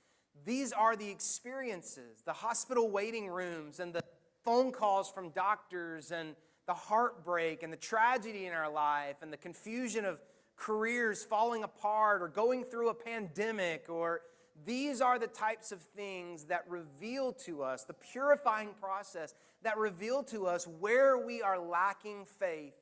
[0.45, 4.03] these are the experiences the hospital waiting rooms, and the
[4.43, 6.35] phone calls from doctors, and
[6.67, 10.19] the heartbreak, and the tragedy in our life, and the confusion of
[10.57, 14.21] careers falling apart, or going through a pandemic, or
[14.65, 19.33] these are the types of things that reveal to us, the purifying process
[19.63, 22.73] that reveal to us where we are lacking faith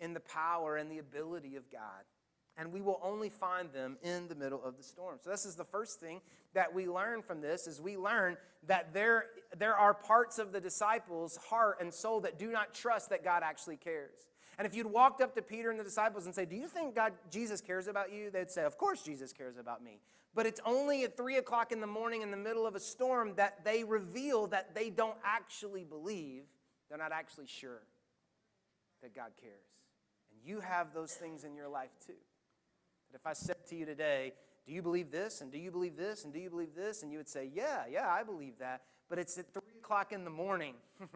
[0.00, 2.04] in the power and the ability of God.
[2.58, 5.18] And we will only find them in the middle of the storm.
[5.22, 6.22] So this is the first thing
[6.54, 9.26] that we learn from this is we learn that there,
[9.58, 13.42] there are parts of the disciples' heart and soul that do not trust that God
[13.44, 14.28] actually cares.
[14.58, 16.94] And if you'd walked up to Peter and the disciples and say, Do you think
[16.94, 18.30] God Jesus cares about you?
[18.30, 20.00] They'd say, Of course Jesus cares about me.
[20.34, 23.34] But it's only at three o'clock in the morning in the middle of a storm
[23.36, 26.42] that they reveal that they don't actually believe,
[26.88, 27.82] they're not actually sure
[29.02, 29.54] that God cares.
[30.46, 32.12] You have those things in your life too.
[33.10, 34.32] That if I said to you today,
[34.66, 35.40] do you believe this?
[35.40, 36.24] And do you believe this?
[36.24, 37.02] And do you believe this?
[37.02, 38.82] And you would say, yeah, yeah, I believe that.
[39.08, 40.74] But it's at 3 o'clock in the morning.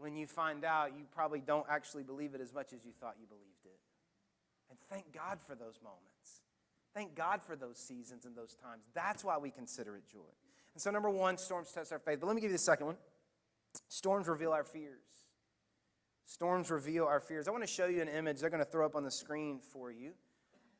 [0.00, 3.16] when you find out you probably don't actually believe it as much as you thought
[3.20, 3.78] you believed it.
[4.70, 6.40] And thank God for those moments.
[6.94, 8.82] Thank God for those seasons and those times.
[8.94, 10.18] That's why we consider it joy.
[10.74, 12.18] And so, number one, storms test our faith.
[12.20, 12.96] But let me give you the second one
[13.88, 15.19] storms reveal our fears.
[16.30, 17.48] Storms reveal our fears.
[17.48, 19.58] I want to show you an image they're going to throw up on the screen
[19.58, 20.12] for you.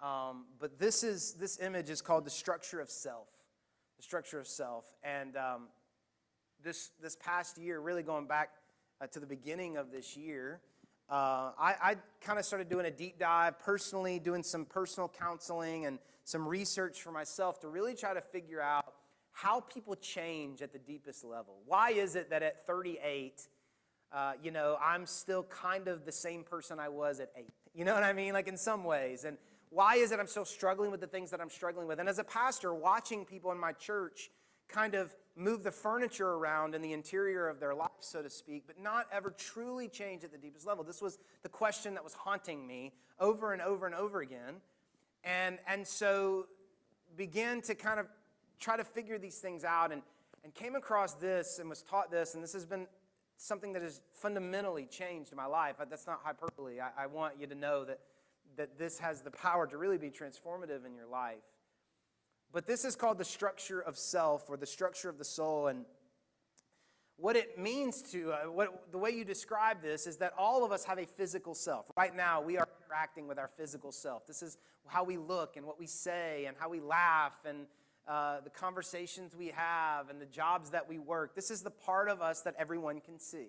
[0.00, 3.26] Um, but this is this image is called the structure of self.
[3.96, 4.84] The structure of self.
[5.02, 5.62] And um,
[6.62, 8.50] this this past year, really going back
[9.00, 10.60] uh, to the beginning of this year,
[11.10, 15.84] uh, I, I kind of started doing a deep dive personally, doing some personal counseling
[15.84, 18.94] and some research for myself to really try to figure out
[19.32, 21.56] how people change at the deepest level.
[21.66, 23.48] Why is it that at 38
[24.12, 27.52] uh, you know, I'm still kind of the same person I was at eight.
[27.74, 28.32] You know what I mean?
[28.32, 29.24] Like in some ways.
[29.24, 29.36] And
[29.70, 32.00] why is it I'm still struggling with the things that I'm struggling with?
[32.00, 34.30] And as a pastor, watching people in my church
[34.68, 38.64] kind of move the furniture around in the interior of their life, so to speak,
[38.66, 40.84] but not ever truly change at the deepest level.
[40.84, 44.56] This was the question that was haunting me over and over and over again.
[45.24, 46.46] And, and so
[47.16, 48.06] began to kind of
[48.58, 50.02] try to figure these things out and,
[50.44, 52.86] and came across this and was taught this, and this has been
[53.40, 55.76] something that has fundamentally changed my life.
[55.88, 56.78] That's not hyperbole.
[56.78, 57.98] I, I want you to know that,
[58.56, 61.38] that this has the power to really be transformative in your life.
[62.52, 65.68] But this is called the structure of self or the structure of the soul.
[65.68, 65.86] And
[67.16, 70.70] what it means to, uh, what, the way you describe this is that all of
[70.70, 71.90] us have a physical self.
[71.96, 74.26] Right now, we are interacting with our physical self.
[74.26, 77.66] This is how we look and what we say and how we laugh and
[78.08, 81.34] uh, the conversations we have, and the jobs that we work.
[81.34, 83.48] This is the part of us that everyone can see.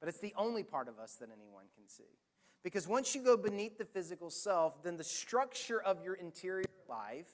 [0.00, 2.04] But it's the only part of us that anyone can see.
[2.62, 7.28] Because once you go beneath the physical self, then the structure of your interior life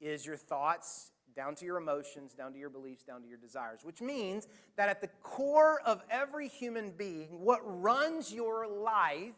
[0.00, 3.80] is your thoughts, down to your emotions, down to your beliefs, down to your desires,
[3.82, 9.34] which means that at the core of every human being, what runs your life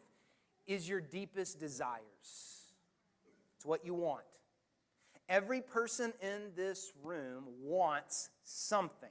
[0.66, 2.00] is your deepest desires.
[3.56, 4.24] It's what you want.
[5.28, 9.10] Every person in this room wants something.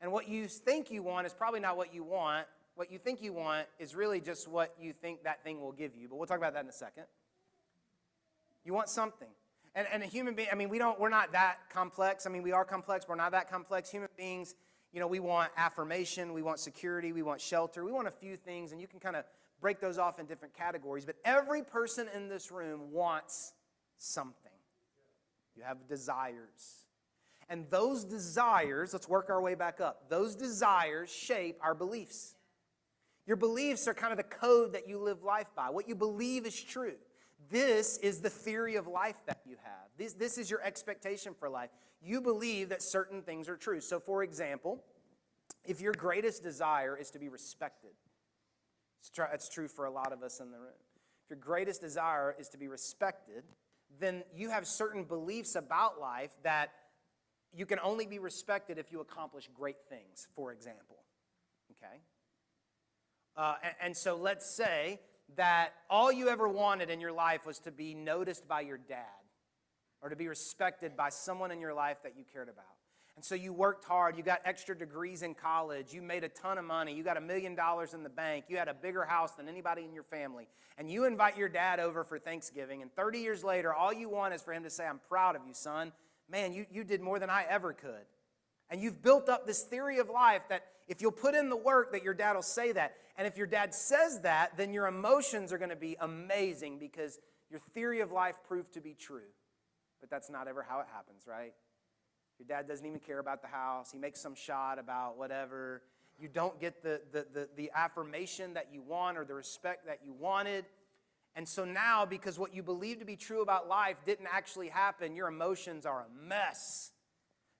[0.00, 2.46] And what you think you want is probably not what you want.
[2.76, 5.96] What you think you want is really just what you think that thing will give
[5.96, 6.08] you.
[6.08, 7.04] But we'll talk about that in a second.
[8.64, 9.28] You want something.
[9.74, 12.26] And, and a human being, I mean, we don't, we're not that complex.
[12.26, 13.90] I mean, we are complex, we're not that complex.
[13.90, 14.54] Human beings,
[14.92, 18.36] you know, we want affirmation, we want security, we want shelter, we want a few
[18.36, 19.24] things, and you can kind of
[19.60, 21.04] break those off in different categories.
[21.04, 23.52] But every person in this room wants
[23.98, 24.34] something.
[25.56, 26.86] You have desires.
[27.48, 30.08] And those desires, let's work our way back up.
[30.08, 32.34] Those desires shape our beliefs.
[33.26, 35.70] Your beliefs are kind of the code that you live life by.
[35.70, 36.94] What you believe is true.
[37.50, 39.88] This is the theory of life that you have.
[39.96, 41.70] This, this is your expectation for life.
[42.02, 43.80] You believe that certain things are true.
[43.80, 44.82] So, for example,
[45.64, 47.90] if your greatest desire is to be respected,
[49.00, 50.72] it's, tr- it's true for a lot of us in the room.
[51.24, 53.44] If your greatest desire is to be respected,
[54.00, 56.70] then you have certain beliefs about life that
[57.54, 60.96] you can only be respected if you accomplish great things, for example.
[61.72, 61.96] Okay?
[63.36, 65.00] Uh, and, and, so let's say
[65.36, 69.04] that all you ever wanted in your life was to be noticed by your dad
[70.02, 72.77] or to be respected by someone in your life that you cared about.
[73.18, 76.56] And so you worked hard, you got extra degrees in college, you made a ton
[76.56, 79.32] of money, you got a million dollars in the bank, you had a bigger house
[79.32, 80.46] than anybody in your family,
[80.78, 84.34] and you invite your dad over for Thanksgiving, and 30 years later, all you want
[84.34, 85.90] is for him to say, I'm proud of you, son.
[86.30, 88.06] Man, you, you did more than I ever could.
[88.70, 91.90] And you've built up this theory of life that if you'll put in the work,
[91.94, 92.94] that your dad will say that.
[93.16, 97.18] And if your dad says that, then your emotions are going to be amazing because
[97.50, 99.26] your theory of life proved to be true.
[99.98, 101.52] But that's not ever how it happens, right?
[102.38, 103.90] Your dad doesn't even care about the house.
[103.90, 105.82] He makes some shot about whatever.
[106.20, 110.00] You don't get the, the, the, the, affirmation that you want or the respect that
[110.04, 110.64] you wanted.
[111.36, 115.14] And so now, because what you believe to be true about life didn't actually happen,
[115.14, 116.90] your emotions are a mess.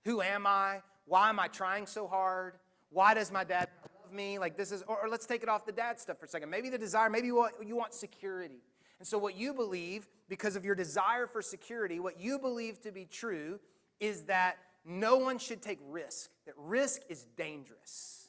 [0.04, 0.82] Who am I?
[1.06, 2.54] Why am I trying so hard?
[2.90, 4.38] Why does my dad love me?
[4.38, 6.50] Like this is, or, or let's take it off the dad stuff for a second.
[6.50, 8.62] Maybe the desire, maybe you want, you want security.
[8.98, 12.90] And so, what you believe, because of your desire for security, what you believe to
[12.90, 13.60] be true
[14.00, 18.28] is that no one should take risk, that risk is dangerous.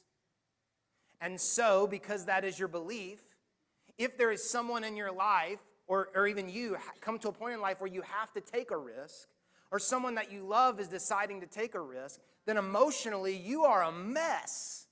[1.20, 3.20] And so, because that is your belief,
[3.98, 7.54] if there is someone in your life, or, or even you come to a point
[7.54, 9.28] in life where you have to take a risk,
[9.70, 13.82] or someone that you love is deciding to take a risk, then emotionally you are
[13.82, 14.86] a mess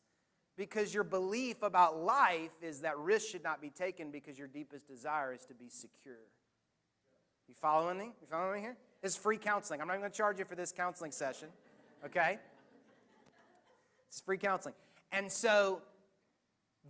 [0.57, 4.87] because your belief about life is that risk should not be taken because your deepest
[4.89, 6.19] desire is to be secure.
[7.49, 8.13] You following me?
[8.21, 8.77] You following me here?
[9.03, 9.81] It's free counseling.
[9.81, 11.49] I'm not going to charge you for this counseling session,
[12.05, 12.39] okay?
[14.09, 14.75] It's free counseling.
[15.13, 15.83] And so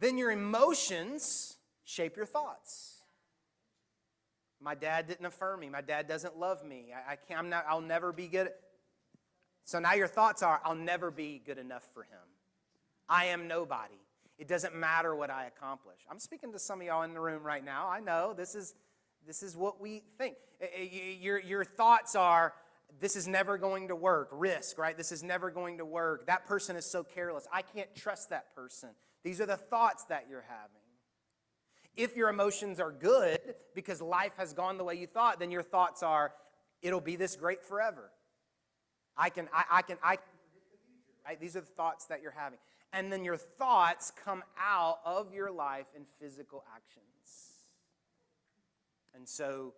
[0.00, 3.02] then your emotions shape your thoughts.
[4.60, 5.68] My dad didn't affirm me.
[5.68, 6.86] My dad doesn't love me.
[6.94, 8.50] I, I can't, I'm not, I'll never be good.
[9.64, 12.18] So now your thoughts are, I'll never be good enough for him.
[13.08, 14.00] I am nobody.
[14.38, 15.98] It doesn't matter what I accomplish.
[16.10, 17.88] I'm speaking to some of y'all in the room right now.
[17.88, 18.74] I know this is
[19.26, 20.36] this is what we think.
[20.60, 22.54] Eh, eh, your, your thoughts are,
[23.00, 24.28] this is never going to work.
[24.32, 24.96] Risk, right?
[24.96, 26.26] This is never going to work.
[26.26, 27.46] That person is so careless.
[27.52, 28.90] I can't trust that person.
[29.24, 30.82] These are the thoughts that you're having.
[31.96, 33.40] If your emotions are good
[33.74, 36.32] because life has gone the way you thought, then your thoughts are,
[36.80, 38.10] it'll be this great forever.
[39.16, 40.24] I can, I, I can, I can
[41.28, 41.40] right?
[41.40, 42.58] These are the thoughts that you're having.
[42.92, 47.57] And then your thoughts come out of your life in physical actions.
[49.14, 49.74] And so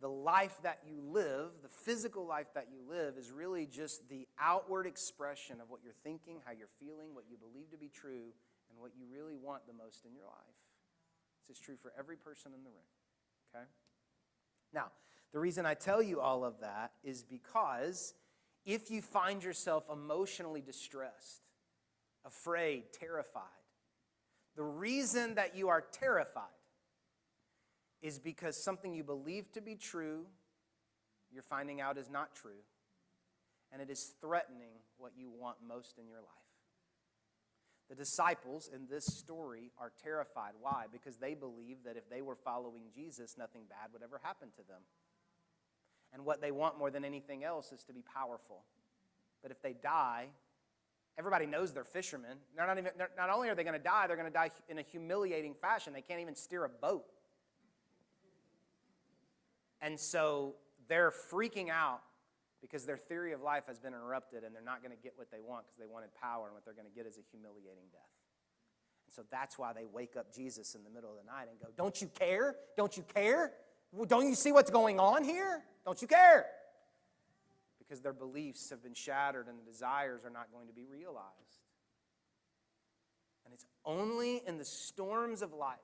[0.00, 4.26] the life that you live, the physical life that you live, is really just the
[4.38, 8.32] outward expression of what you're thinking, how you're feeling, what you believe to be true,
[8.70, 10.56] and what you really want the most in your life.
[11.46, 13.54] This is true for every person in the room.
[13.54, 13.64] Okay?
[14.72, 14.86] Now,
[15.32, 18.14] the reason I tell you all of that is because
[18.64, 21.42] if you find yourself emotionally distressed,
[22.24, 23.42] afraid, terrified,
[24.56, 26.44] the reason that you are terrified
[28.04, 30.26] is because something you believe to be true,
[31.32, 32.60] you're finding out is not true,
[33.72, 36.28] and it is threatening what you want most in your life.
[37.88, 40.52] The disciples in this story are terrified.
[40.60, 40.84] Why?
[40.92, 44.68] Because they believe that if they were following Jesus, nothing bad would ever happen to
[44.68, 44.82] them.
[46.12, 48.64] And what they want more than anything else is to be powerful.
[49.42, 50.26] But if they die,
[51.18, 52.36] everybody knows they're fishermen.
[52.54, 54.50] They're not, even, they're, not only are they going to die, they're going to die
[54.68, 55.94] in a humiliating fashion.
[55.94, 57.04] They can't even steer a boat.
[59.84, 60.54] And so
[60.88, 62.00] they're freaking out
[62.62, 65.30] because their theory of life has been interrupted and they're not going to get what
[65.30, 67.84] they want because they wanted power, and what they're going to get is a humiliating
[67.92, 68.00] death.
[69.06, 71.60] And so that's why they wake up Jesus in the middle of the night and
[71.60, 72.56] go, Don't you care?
[72.78, 73.52] Don't you care?
[74.08, 75.62] Don't you see what's going on here?
[75.84, 76.46] Don't you care?
[77.78, 81.28] Because their beliefs have been shattered and the desires are not going to be realized.
[83.44, 85.76] And it's only in the storms of life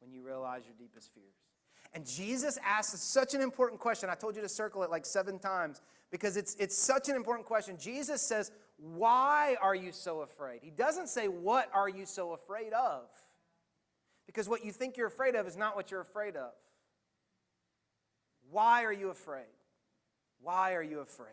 [0.00, 1.49] when you realize your deepest fears.
[1.92, 4.08] And Jesus asks such an important question.
[4.10, 7.46] I told you to circle it like seven times because it's, it's such an important
[7.46, 7.76] question.
[7.78, 10.60] Jesus says, Why are you so afraid?
[10.62, 13.02] He doesn't say, What are you so afraid of?
[14.26, 16.52] Because what you think you're afraid of is not what you're afraid of.
[18.50, 19.46] Why are you afraid?
[20.40, 21.28] Why are you afraid?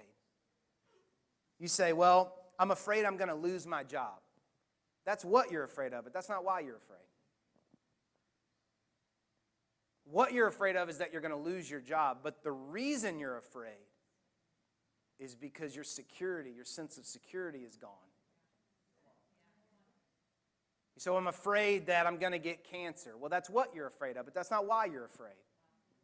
[1.60, 4.20] You say, Well, I'm afraid I'm going to lose my job.
[5.06, 6.98] That's what you're afraid of, but that's not why you're afraid.
[10.10, 13.20] What you're afraid of is that you're going to lose your job, but the reason
[13.20, 13.74] you're afraid
[15.20, 17.92] is because your security, your sense of security is gone.
[20.98, 23.16] So I'm afraid that I'm going to get cancer.
[23.20, 25.36] Well, that's what you're afraid of, but that's not why you're afraid.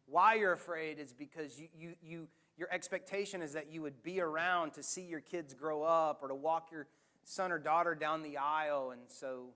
[0.05, 2.27] Why you're afraid is because you, you, you,
[2.57, 6.27] your expectation is that you would be around to see your kids grow up or
[6.27, 6.87] to walk your
[7.23, 9.53] son or daughter down the aisle, and so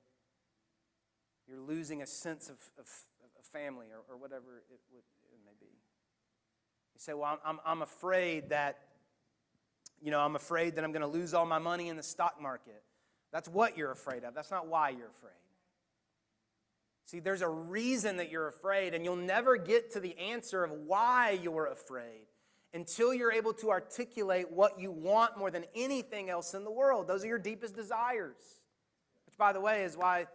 [1.47, 2.89] You're losing a sense of, of,
[3.47, 5.67] family or, or whatever it, would, it may be.
[5.67, 8.79] You say, Well, I'm, I'm, I'm afraid that,
[10.01, 12.41] you know, I'm afraid that I'm going to lose all my money in the stock
[12.41, 12.83] market.
[13.31, 14.33] That's what you're afraid of.
[14.33, 15.33] That's not why you're afraid.
[17.05, 20.71] See, there's a reason that you're afraid, and you'll never get to the answer of
[20.71, 22.27] why you're afraid
[22.73, 27.07] until you're able to articulate what you want more than anything else in the world.
[27.07, 28.35] Those are your deepest desires.
[29.25, 30.27] Which, by the way, is why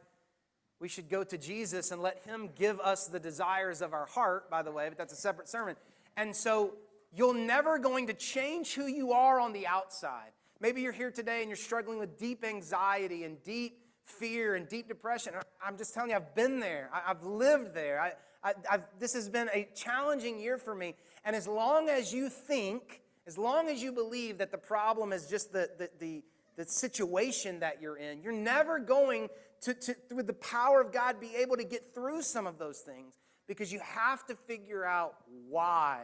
[0.83, 4.51] we should go to Jesus and let Him give us the desires of our heart,
[4.51, 5.77] by the way, but that's a separate sermon.
[6.17, 6.75] And so
[7.15, 10.33] you're never going to change who you are on the outside.
[10.61, 14.89] Maybe you're here today and you're struggling with deep anxiety and deep fear and deep
[14.89, 15.35] depression.
[15.65, 16.91] I'm just telling you, I've been there.
[16.93, 18.01] I've lived there.
[18.43, 20.97] I, I, this has been a challenging year for me.
[21.25, 25.29] And as long as you think, as long as you believe that the problem is
[25.29, 26.23] just the, the, the,
[26.57, 29.29] the situation that you're in, you're never going
[29.63, 32.79] to, to, through the power of God, be able to get through some of those
[32.79, 33.15] things
[33.47, 35.15] because you have to figure out
[35.49, 36.03] why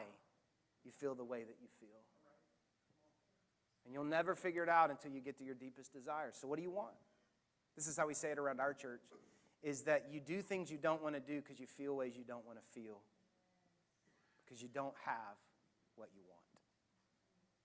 [0.85, 1.89] you feel the way that you feel.
[3.85, 6.37] And you'll never figure it out until you get to your deepest desires.
[6.39, 6.93] So, what do you want?
[7.75, 9.01] This is how we say it around our church
[9.63, 12.23] is that you do things you don't want to do because you feel ways you
[12.23, 12.99] don't want to feel
[14.45, 15.37] because you don't have
[15.97, 16.43] what you want.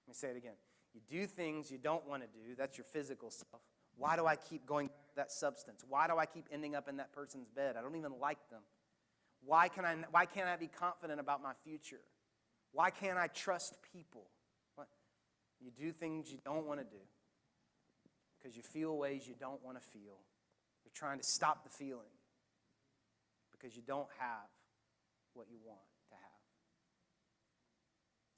[0.05, 0.55] Let me say it again.
[0.93, 2.55] You do things you don't want to do.
[2.57, 3.61] That's your physical self.
[3.97, 5.83] Why do I keep going that substance?
[5.87, 7.75] Why do I keep ending up in that person's bed?
[7.77, 8.61] I don't even like them.
[9.45, 12.01] Why, can I, why can't I be confident about my future?
[12.71, 14.27] Why can't I trust people?
[14.75, 14.87] What?
[15.59, 17.01] You do things you don't want to do
[18.37, 20.19] because you feel ways you don't want to feel.
[20.83, 22.11] You're trying to stop the feeling
[23.51, 24.49] because you don't have
[25.33, 26.43] what you want to have.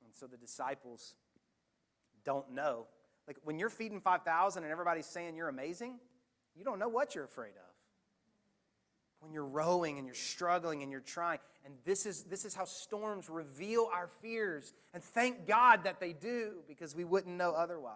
[0.05, 1.15] And so the disciples
[2.23, 2.88] don't know.
[3.28, 5.99] Like when you're feeding 5,000 and everybody's saying you're amazing,
[6.56, 7.74] you don't know what you're afraid of.
[9.20, 12.66] When you're rowing and you're struggling and you're trying, and this is, this is how
[12.66, 14.74] storms reveal our fears.
[14.93, 17.95] And thank God that they do because we wouldn't know otherwise.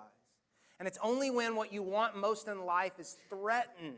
[0.80, 3.96] And it's only when what you want most in life is threatened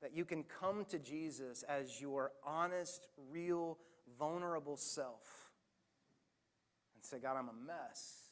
[0.00, 3.78] that you can come to Jesus as your honest, real,
[4.18, 5.50] vulnerable self
[6.94, 8.25] and say, God, I'm a mess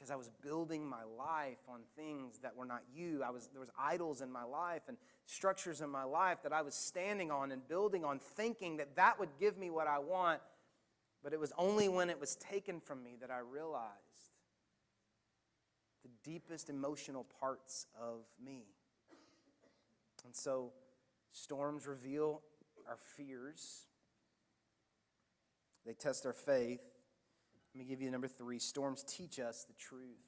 [0.00, 3.22] because I was building my life on things that were not you.
[3.22, 4.96] I was, there was idols in my life and
[5.26, 9.20] structures in my life that I was standing on and building on, thinking that that
[9.20, 10.40] would give me what I want.
[11.22, 13.90] But it was only when it was taken from me that I realized
[16.02, 18.62] the deepest emotional parts of me.
[20.24, 20.72] And so,
[21.32, 22.40] storms reveal
[22.88, 23.82] our fears,
[25.84, 26.80] they test our faith.
[27.74, 30.18] Let me give you number three storms teach us the truth.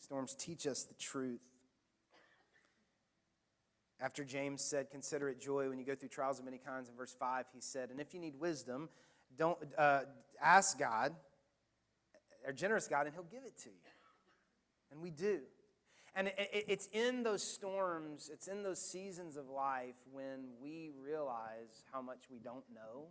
[0.00, 1.40] Storms teach us the truth.
[4.00, 6.94] After James said, Consider it joy when you go through trials of many kinds, in
[6.94, 8.88] verse 5, he said, And if you need wisdom,
[9.36, 10.02] don't uh,
[10.40, 11.14] ask God,
[12.46, 13.76] a generous God, and he'll give it to you.
[14.90, 15.40] And we do.
[16.14, 22.02] And it's in those storms, it's in those seasons of life when we realize how
[22.02, 23.08] much we don't know.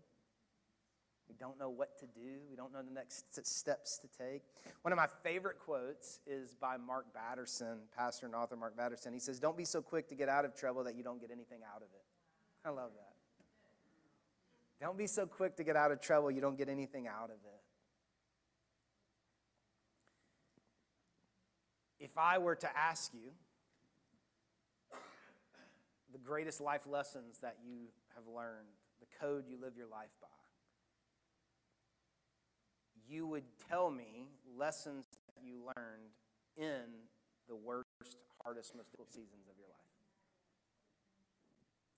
[1.30, 2.40] We don't know what to do.
[2.50, 4.44] We don't know the next steps to take.
[4.82, 9.14] One of my favorite quotes is by Mark Batterson, pastor and author Mark Batterson.
[9.14, 11.32] He says, Don't be so quick to get out of trouble that you don't get
[11.32, 12.06] anything out of it.
[12.66, 13.18] I love that.
[14.80, 17.38] Don't be so quick to get out of trouble you don't get anything out of
[17.44, 17.62] it.
[22.00, 23.32] If I were to ask you
[26.12, 28.68] the greatest life lessons that you have learned,
[29.00, 30.28] the code you live your life by,
[33.10, 34.28] you would tell me
[34.58, 35.06] lessons
[35.36, 36.12] that you learned
[36.58, 36.84] in
[37.48, 37.86] the worst,
[38.44, 39.78] hardest, most difficult seasons of your life.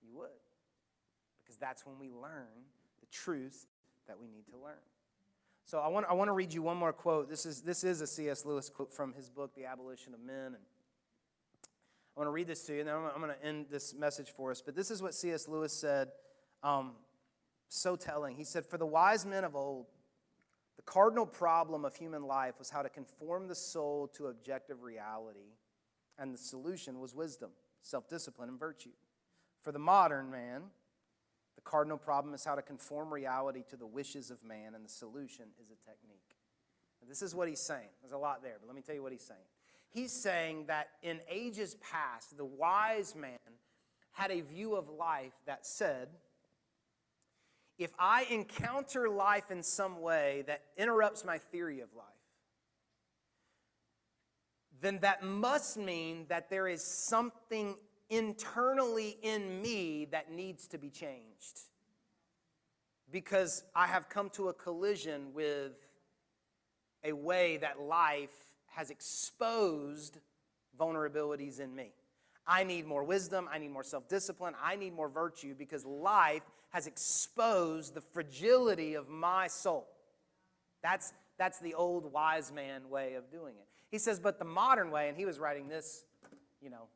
[0.04, 0.30] You would.
[1.44, 2.68] Because that's when we learn
[3.00, 3.66] the truth
[4.08, 4.84] that we need to learn.
[5.66, 7.30] So I want, I want to read you one more quote.
[7.30, 8.46] This is, this is a C.S.
[8.46, 10.48] Lewis quote from his book, The Abolition of Man.
[10.48, 13.68] And I want to read this to you, and then I'm, I'm going to end
[13.70, 14.62] this message for us.
[14.62, 15.48] But this is what C.S.
[15.48, 16.10] Lewis said,
[16.64, 16.94] um,
[17.68, 18.36] so telling.
[18.36, 19.86] He said, For the wise men of old,
[20.80, 25.58] the cardinal problem of human life was how to conform the soul to objective reality,
[26.18, 27.50] and the solution was wisdom,
[27.82, 28.92] self discipline, and virtue.
[29.62, 30.62] For the modern man,
[31.58, 34.90] the cardinal problem is how to conform reality to the wishes of man, and the
[34.90, 36.38] solution is a technique.
[37.02, 37.90] Now, this is what he's saying.
[38.02, 39.40] There's a lot there, but let me tell you what he's saying.
[39.90, 43.38] He's saying that in ages past, the wise man
[44.14, 46.08] had a view of life that said,
[47.80, 52.06] if I encounter life in some way that interrupts my theory of life,
[54.82, 57.76] then that must mean that there is something
[58.10, 61.62] internally in me that needs to be changed.
[63.10, 65.72] Because I have come to a collision with
[67.04, 68.36] a way that life
[68.68, 70.18] has exposed
[70.78, 71.94] vulnerabilities in me.
[72.46, 73.48] I need more wisdom.
[73.52, 74.54] I need more self discipline.
[74.62, 79.88] I need more virtue because life has exposed the fragility of my soul.
[80.84, 83.68] That's, that's the old wise man way of doing it.
[83.90, 86.06] He says, but the modern way, and he was writing this,
[86.62, 86.88] you know,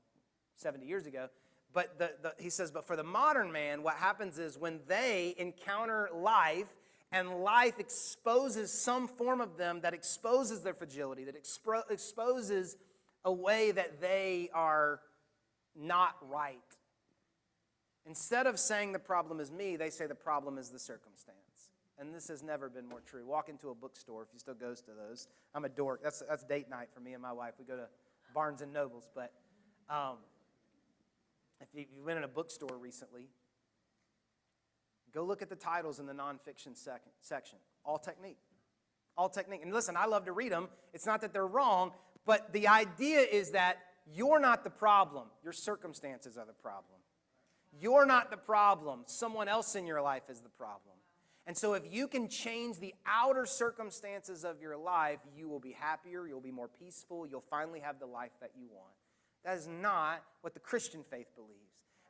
[0.57, 1.28] 70 years ago,
[1.74, 5.34] but the, the, he says, but for the modern man, what happens is when they
[5.39, 6.67] encounter life
[7.11, 12.78] and life exposes some form of them that exposes their fragility, that expo- exposes
[13.26, 14.99] a way that they are
[15.76, 16.59] not right.
[18.05, 21.37] Instead of saying the problem is me, they say the problem is the circumstance.
[21.99, 23.25] And this has never been more true.
[23.25, 25.27] Walk into a bookstore if you still goes to those.
[25.53, 26.01] I'm a dork.
[26.03, 27.53] That's, that's date night for me and my wife.
[27.57, 27.87] We go to
[28.33, 29.07] Barnes and Nobles.
[29.13, 29.31] But
[29.89, 30.17] um,
[31.61, 33.29] if you, you went in a bookstore recently,
[35.13, 37.59] go look at the titles in the nonfiction sec- section.
[37.85, 38.39] All technique.
[39.15, 39.61] All technique.
[39.63, 40.69] And listen, I love to read them.
[40.93, 41.91] It's not that they're wrong,
[42.25, 43.77] but the idea is that
[44.11, 46.99] you're not the problem, your circumstances are the problem.
[47.80, 50.95] You're not the problem, someone else in your life is the problem.
[51.45, 55.74] And so, if you can change the outer circumstances of your life, you will be
[55.74, 58.93] happier, you'll be more peaceful, you'll finally have the life that you want.
[59.43, 61.59] That is not what the Christian faith believes.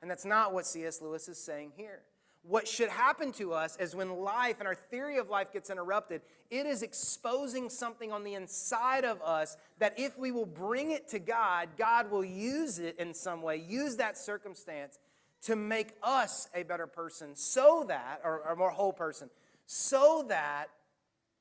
[0.02, 1.02] And that's not what C.S.
[1.02, 2.02] Lewis is saying here.
[2.44, 6.22] What should happen to us is when life and our theory of life gets interrupted,
[6.52, 11.08] it is exposing something on the inside of us that if we will bring it
[11.08, 15.00] to God, God will use it in some way, use that circumstance
[15.44, 19.30] to make us a better person so that, or a more whole person,
[19.66, 20.68] so that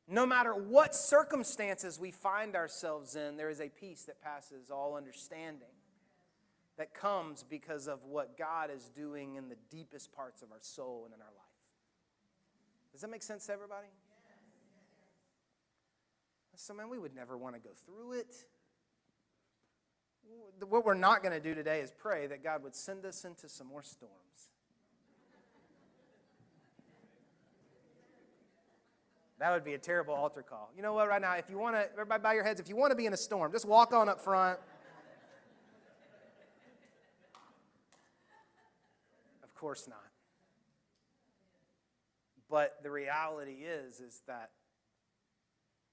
[0.09, 4.97] no matter what circumstances we find ourselves in, there is a peace that passes all
[4.97, 5.69] understanding
[6.77, 11.03] that comes because of what God is doing in the deepest parts of our soul
[11.05, 11.47] and in our life.
[12.93, 13.89] Does that make sense to everybody?
[16.55, 18.37] So, man, we would never want to go through it.
[20.69, 23.49] What we're not going to do today is pray that God would send us into
[23.49, 24.51] some more storms.
[29.43, 30.71] That would be a terrible altar call.
[30.77, 32.77] You know what, right now, if you want to, everybody bow your heads, if you
[32.77, 34.61] want to be in a storm, just walk on up front.
[39.43, 39.99] Of course not.
[42.49, 44.51] But the reality is is that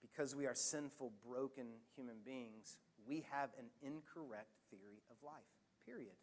[0.02, 1.66] because we are sinful, broken
[1.96, 2.78] human beings,
[3.10, 5.50] we have an incorrect theory of life.
[5.86, 6.14] Period.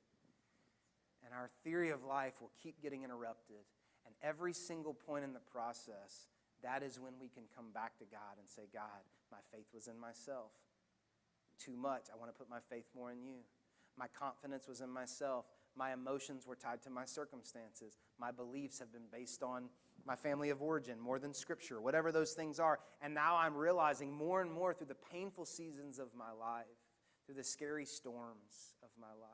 [1.25, 3.67] And our theory of life will keep getting interrupted.
[4.07, 6.31] And every single point in the process,
[6.63, 9.89] that is when we can come back to God and say, God, my faith was
[9.89, 10.53] in myself.
[11.59, 12.07] Too much.
[12.13, 13.43] I want to put my faith more in you.
[13.99, 15.47] My confidence was in myself.
[15.75, 17.97] My emotions were tied to my circumstances.
[18.21, 19.65] My beliefs have been based on
[20.07, 22.79] my family of origin more than scripture, whatever those things are.
[23.03, 26.67] And now I'm realizing more and more through the painful seasons of my life,
[27.27, 29.31] through the scary storms of my life,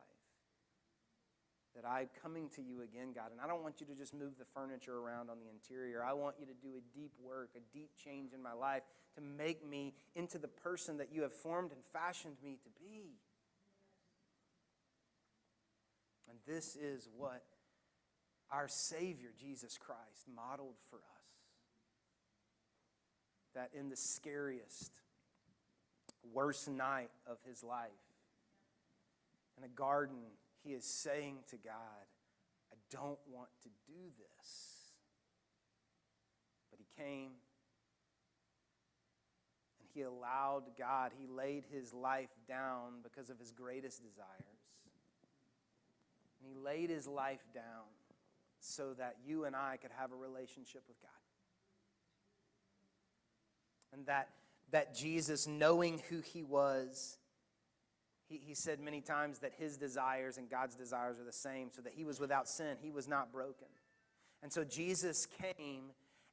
[1.77, 3.33] that I'm coming to you again, God.
[3.33, 6.03] And I don't want you to just move the furniture around on the interior.
[6.03, 8.83] I want you to do a deep work, a deep change in my life
[9.17, 13.19] to make me into the person that you have formed and fashioned me to be.
[16.29, 17.43] And this is what
[18.53, 21.03] our Savior, Jesus Christ, modeled for us.
[23.55, 24.93] That in the scariest,
[26.33, 27.91] worst night of his life,
[29.59, 30.19] in a garden,
[30.63, 32.07] he is saying to God,
[32.73, 34.93] I don't want to do this.
[36.71, 37.33] But he came
[39.81, 44.29] and he allowed God, he laid his life down because of his greatest desires.
[46.41, 47.85] And he laid his life down
[48.63, 51.11] so that you and I could have a relationship with God.
[53.93, 54.29] And that,
[54.71, 57.19] that Jesus, knowing who he was,
[58.29, 61.83] he, he said many times that his desires and God's desires are the same, so
[61.83, 62.77] that he was without sin.
[62.81, 63.67] He was not broken.
[64.43, 65.91] And so Jesus came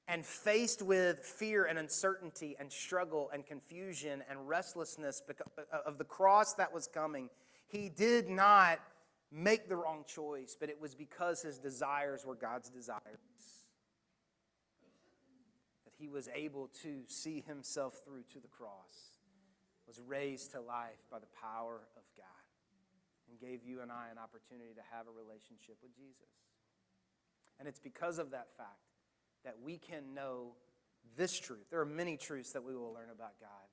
[0.08, 5.22] and faced with fear and uncertainty and struggle and confusion and restlessness
[5.86, 7.30] of the cross that was coming,
[7.68, 8.80] he did not
[9.32, 13.02] make the wrong choice, but it was because his desires were God's desires.
[15.86, 19.20] That he was able to see himself through to the cross,
[19.88, 22.26] was raised to life by the power of God,
[23.30, 26.30] and gave you and I an opportunity to have a relationship with Jesus.
[27.60, 28.80] And it's because of that fact
[29.44, 30.54] that we can know
[31.18, 31.70] this truth.
[31.70, 33.68] There are many truths that we will learn about God.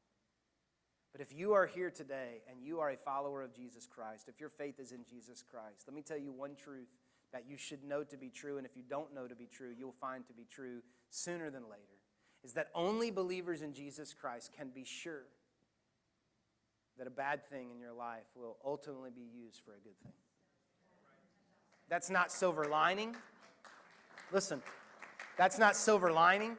[1.17, 4.39] But if you are here today and you are a follower of Jesus Christ, if
[4.39, 6.89] your faith is in Jesus Christ, let me tell you one truth
[7.33, 9.71] that you should know to be true, and if you don't know to be true,
[9.79, 11.97] you'll find to be true sooner than later,
[12.45, 15.23] is that only believers in Jesus Christ can be sure
[16.99, 20.12] that a bad thing in your life will ultimately be used for a good thing.
[21.89, 23.17] That's not silver lining.
[24.33, 24.61] Listen,
[25.39, 26.59] that's not silver lining.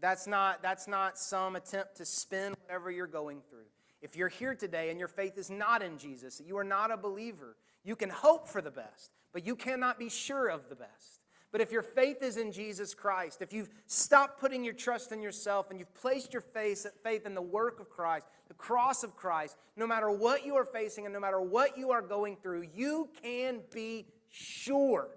[0.00, 3.66] That's not, that's not some attempt to spin whatever you're going through.
[4.02, 6.96] If you're here today and your faith is not in Jesus, you are not a
[6.96, 11.20] believer, you can hope for the best, but you cannot be sure of the best.
[11.52, 15.22] But if your faith is in Jesus Christ, if you've stopped putting your trust in
[15.22, 19.16] yourself and you've placed your faith, faith in the work of Christ, the cross of
[19.16, 22.66] Christ, no matter what you are facing and no matter what you are going through,
[22.74, 25.08] you can be sure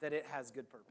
[0.00, 0.90] that it has good purpose.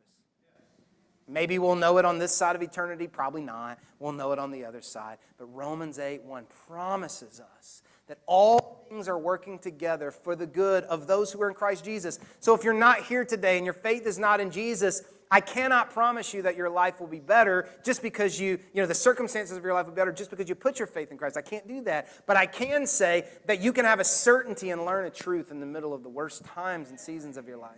[1.29, 3.77] Maybe we'll know it on this side of eternity, probably not.
[3.99, 5.19] We'll know it on the other side.
[5.37, 10.83] But Romans 8 1 promises us that all things are working together for the good
[10.85, 12.17] of those who are in Christ Jesus.
[12.39, 15.91] So if you're not here today and your faith is not in Jesus, I cannot
[15.91, 19.55] promise you that your life will be better just because you, you know, the circumstances
[19.55, 21.37] of your life will be better just because you put your faith in Christ.
[21.37, 22.07] I can't do that.
[22.25, 25.59] But I can say that you can have a certainty and learn a truth in
[25.59, 27.77] the middle of the worst times and seasons of your life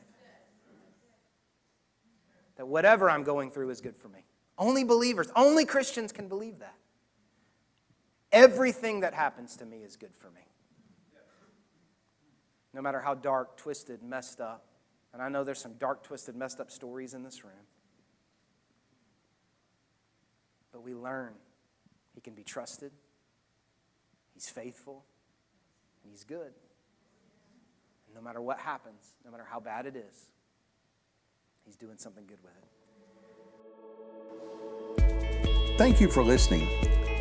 [2.62, 4.24] that whatever I'm going through is good for me.
[4.56, 6.76] Only believers, only Christians can believe that.
[8.32, 10.42] Everything that happens to me is good for me.
[12.72, 14.64] No matter how dark, twisted, messed up.
[15.12, 17.66] And I know there's some dark, twisted, messed up stories in this room.
[20.72, 21.34] But we learn
[22.14, 22.92] he can be trusted,
[24.36, 25.04] he's faithful,
[26.04, 26.54] and he's good.
[28.06, 30.28] And no matter what happens, no matter how bad it is,
[31.66, 32.64] He's doing something good with it.
[35.78, 36.68] Thank you for listening.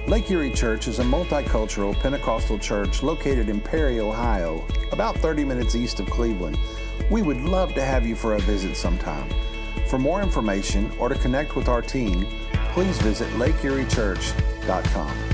[0.07, 5.77] Lake Erie Church is a multicultural Pentecostal church located in Perry, Ohio, about 30 minutes
[5.77, 6.59] east of Cleveland.
[7.11, 9.29] We would love to have you for a visit sometime.
[9.87, 12.27] For more information or to connect with our team,
[12.73, 15.30] please visit lakeeriechurch.com.